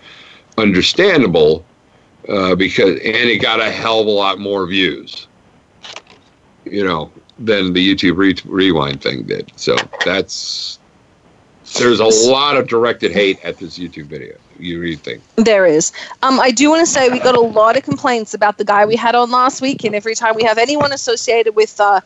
[0.57, 1.63] understandable
[2.27, 5.27] uh, because, and it got a hell of a lot more views,
[6.65, 9.51] you know, than the YouTube re- Rewind thing did.
[9.55, 10.79] So that's
[11.77, 14.37] there's a lot of directed hate at this YouTube video.
[14.59, 15.21] You think?
[15.35, 15.91] There is.
[16.21, 18.85] Um, I do want to say we got a lot of complaints about the guy
[18.85, 22.01] we had on last week, and every time we have anyone associated with uh,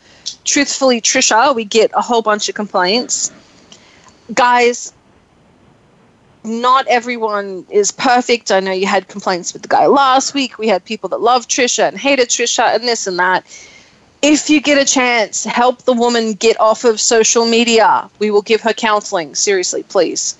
[0.45, 3.31] Truthfully Trisha, we get a whole bunch of complaints.
[4.33, 4.93] Guys,
[6.47, 8.51] not everyone is perfect.
[8.51, 10.57] I know you had complaints with the guy last week.
[10.57, 13.45] We had people that love Trisha and hated Trisha and this and that.
[14.21, 18.09] If you get a chance, help the woman get off of social media.
[18.19, 19.35] We will give her counseling.
[19.35, 20.37] Seriously, please.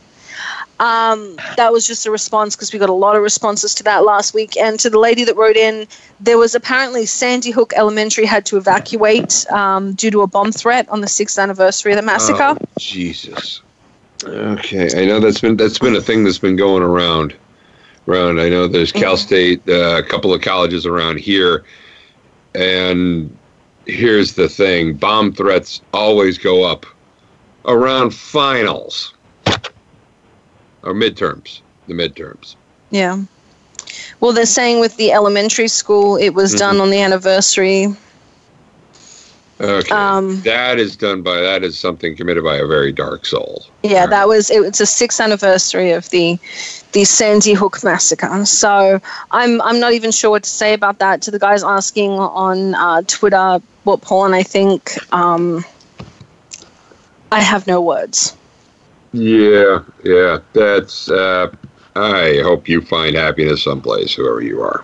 [0.80, 4.04] Um, that was just a response because we got a lot of responses to that
[4.04, 4.58] last week.
[4.58, 5.88] And to the lady that wrote in,
[6.20, 10.88] there was apparently Sandy Hook Elementary had to evacuate um, due to a bomb threat
[10.90, 12.58] on the sixth anniversary of the massacre.
[12.60, 13.62] Oh, Jesus.
[14.24, 17.36] Okay, I know that's been that's been a thing that's been going around.
[18.08, 21.66] Around, I know there's Cal State, uh, a couple of colleges around here,
[22.56, 23.36] and
[23.86, 26.86] here's the thing: bomb threats always go up
[27.66, 29.14] around finals
[30.84, 31.62] or midterms.
[31.88, 32.56] The midterms.
[32.90, 33.22] Yeah.
[34.20, 37.88] Well, they're saying with the elementary school, it was done on the anniversary.
[39.60, 43.66] Okay, Um, that is done by that is something committed by a very dark soul.
[43.82, 44.62] Yeah, that was it.
[44.62, 46.38] It's a sixth anniversary of the
[46.92, 48.46] the Sandy Hook massacre.
[48.46, 49.00] So
[49.32, 51.24] I'm I'm not even sure what to say about that.
[51.24, 55.66] To the guys asking on uh, Twitter what Paul and I think, um,
[57.32, 58.36] I have no words.
[59.14, 60.40] Yeah, yeah.
[60.54, 61.10] That's.
[61.10, 61.52] Uh,
[61.96, 64.84] I hope you find happiness someplace, whoever you are,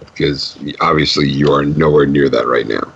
[0.00, 2.92] because obviously you are nowhere near that right now.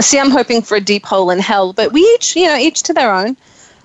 [0.00, 2.82] See, I'm hoping for a deep hole in hell, but we each, you know, each
[2.84, 3.36] to their own.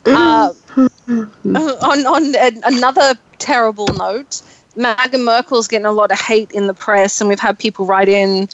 [0.06, 4.42] Uh, on on a, another terrible note,
[4.76, 8.10] Meghan Markle's getting a lot of hate in the press, and we've had people write
[8.10, 8.48] in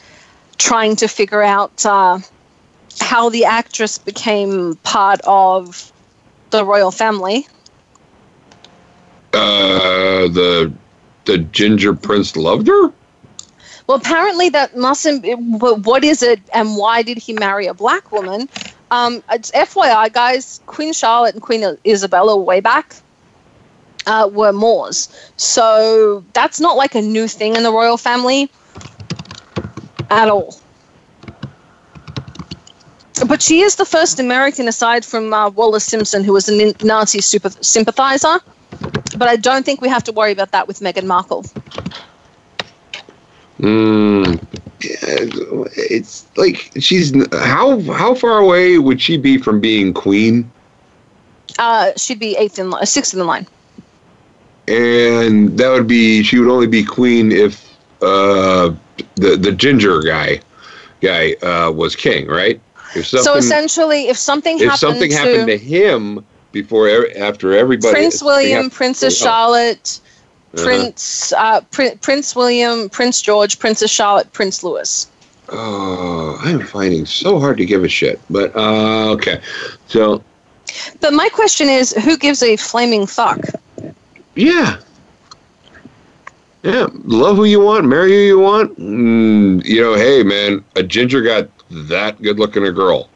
[0.57, 2.20] trying to figure out uh,
[2.99, 5.91] how the actress became part of
[6.51, 7.47] the royal family.
[9.34, 10.72] Uh, the
[11.26, 12.91] the ginger prince loved her.
[13.89, 15.25] Well, apparently that mustn't.
[15.59, 18.47] What is it, and why did he marry a black woman?
[18.91, 20.59] Um, it's FYI, guys.
[20.67, 22.95] Queen Charlotte and Queen Isabella, way back,
[24.05, 25.09] uh, were Moors.
[25.37, 28.51] So that's not like a new thing in the royal family
[30.11, 30.55] at all.
[33.25, 37.21] But she is the first American, aside from uh, Wallis Simpson, who was a Nazi
[37.21, 38.37] super sympathizer.
[39.17, 41.43] But I don't think we have to worry about that with Meghan Markle.
[43.60, 44.41] Mm,
[44.80, 50.49] it's like she's how how far away would she be from being queen?
[51.57, 53.45] Uh, she'd be eighth in line, sixth in the line.
[54.68, 57.66] And that would be she would only be queen if
[58.01, 58.74] uh,
[59.16, 60.39] the the ginger guy
[61.01, 62.62] guy uh, was king, right?
[62.95, 67.93] If so essentially, if something if happened something to happened to him before after everybody
[67.93, 69.99] Prince William, Princess Charlotte,
[70.54, 70.64] uh-huh.
[70.64, 75.08] Prince uh, Pr- Prince William, Prince George, Princess Charlotte, Prince Louis.
[75.50, 78.20] Oh, I'm finding so hard to give a shit.
[78.30, 79.41] But uh, okay,
[79.88, 80.24] so.
[81.02, 83.39] But my question is, who gives a flaming fuck?
[84.36, 84.78] Yeah.
[86.64, 88.78] Yeah, love who you want, marry who you want.
[88.78, 93.10] Mm, you know, hey man, a ginger got that good looking a girl.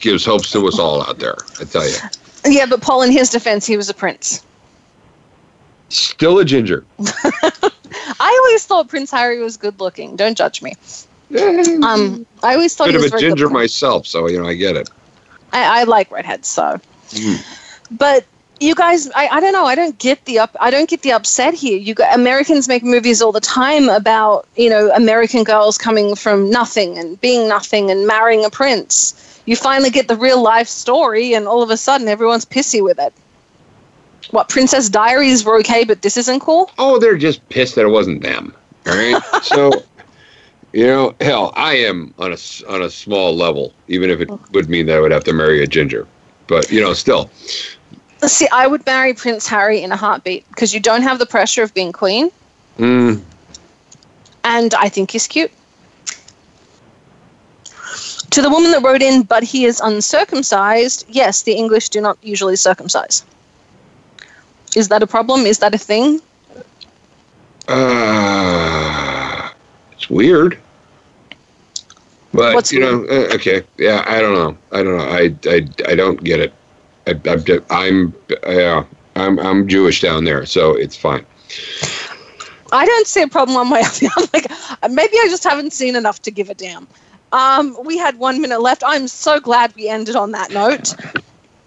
[0.00, 1.36] Gives hopes to us all out there.
[1.60, 1.96] I tell you.
[2.46, 4.44] Yeah, but Paul, in his defense, he was a prince.
[5.88, 6.84] Still a ginger.
[6.98, 10.16] I always thought Prince Harry was good looking.
[10.16, 10.74] Don't judge me.
[11.82, 14.54] Um, I always thought bit he was of a ginger myself, so you know I
[14.54, 14.90] get it.
[15.52, 16.80] I, I like redheads, so.
[17.10, 17.60] Mm.
[17.90, 18.24] But
[18.60, 19.66] you guys, I, I don't know.
[19.66, 20.56] I don't get the up.
[20.60, 21.78] I don't get the upset here.
[21.78, 26.50] You got, Americans make movies all the time about you know American girls coming from
[26.50, 29.42] nothing and being nothing and marrying a prince.
[29.46, 32.98] You finally get the real life story, and all of a sudden everyone's pissy with
[32.98, 33.12] it
[34.34, 36.70] what Princess Diaries were okay, but this isn't cool?
[36.76, 38.54] Oh, they're just pissed that it wasn't them.
[38.86, 39.70] All right, so
[40.72, 42.36] you know, hell, I am on a
[42.68, 45.62] on a small level, even if it would mean that I would have to marry
[45.62, 46.06] a ginger,
[46.48, 47.30] but you know, still.
[48.22, 51.62] See, I would marry Prince Harry in a heartbeat because you don't have the pressure
[51.62, 52.30] of being queen.
[52.78, 53.22] Mm.
[54.42, 55.52] And I think he's cute.
[58.30, 62.18] To the woman that wrote in, but he is uncircumcised, yes, the English do not
[62.20, 63.24] usually circumcise.
[64.74, 65.46] Is that a problem?
[65.46, 66.20] Is that a thing?
[67.68, 69.50] Uh,
[69.92, 70.58] it's weird.
[72.32, 73.08] But What's you weird?
[73.08, 76.40] know, uh, okay, yeah, I don't know, I don't know, I, I, I don't get
[76.40, 76.52] it.
[77.06, 78.14] I, I'm, I'm,
[78.48, 81.24] yeah, I'm, I'm Jewish down there, so it's fine.
[82.72, 84.28] I don't see a problem one way or the other.
[84.34, 86.88] Like, maybe I just haven't seen enough to give a damn.
[87.32, 88.82] Um, we had one minute left.
[88.84, 90.94] I'm so glad we ended on that note.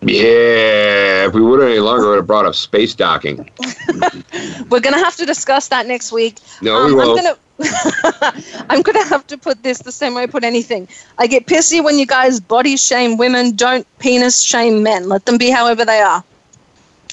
[0.02, 3.50] Yeah, if we would have any longer, we would have brought up space docking.
[4.70, 6.38] We're gonna have to discuss that next week.
[6.62, 7.20] No, um, we won't.
[7.20, 10.88] I'm gonna, I'm gonna have to put this the same way I put anything.
[11.18, 13.56] I get pissy when you guys body shame women.
[13.56, 15.10] Don't penis shame men.
[15.10, 16.24] Let them be however they are.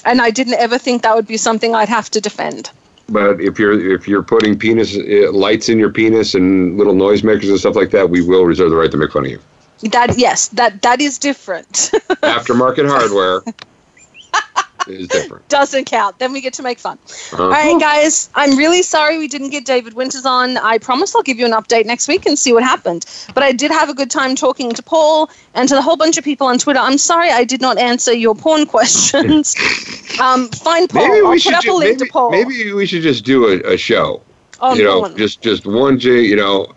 [0.04, 2.70] And I didn't ever think that would be something I'd have to defend.
[3.08, 7.48] But if you're if you're putting penis uh, lights in your penis and little noisemakers
[7.48, 9.40] and stuff like that, we will reserve the right to make fun of you.
[9.92, 11.68] That yes, that that is different.
[12.22, 13.42] Aftermarket hardware
[14.86, 15.48] is different.
[15.48, 16.18] Doesn't count.
[16.18, 16.98] Then we get to make fun.
[17.32, 17.42] Uh-huh.
[17.42, 18.30] All right, guys.
[18.34, 20.56] I'm really sorry we didn't get David Winters on.
[20.58, 23.06] I promise I'll give you an update next week and see what happened.
[23.34, 26.18] But I did have a good time talking to Paul and to the whole bunch
[26.18, 26.80] of people on Twitter.
[26.80, 29.54] I'm sorry I did not answer your porn questions.
[30.20, 31.08] um, find Paul.
[31.08, 32.30] Maybe we I'll should put up ju- a link maybe, to Paul.
[32.30, 34.22] Maybe we should just do a, a show.
[34.60, 36.22] Oh, you know, just just one J.
[36.22, 36.72] You know,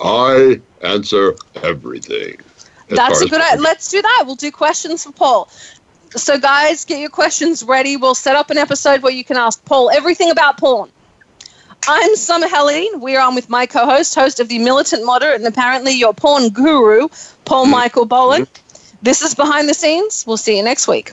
[0.00, 2.38] I answer everything.
[2.88, 3.62] That's a good idea.
[3.62, 4.24] Let's do that.
[4.26, 5.48] We'll do questions for Paul.
[6.10, 7.96] So, guys, get your questions ready.
[7.96, 10.90] We'll set up an episode where you can ask Paul everything about porn.
[11.86, 13.00] I'm Summer Helene.
[13.00, 16.50] We're on with my co host, host of The Militant Moderate, and apparently your porn
[16.50, 17.08] guru,
[17.44, 18.48] Paul Michael Boland.
[19.02, 20.24] This is Behind the Scenes.
[20.26, 21.12] We'll see you next week.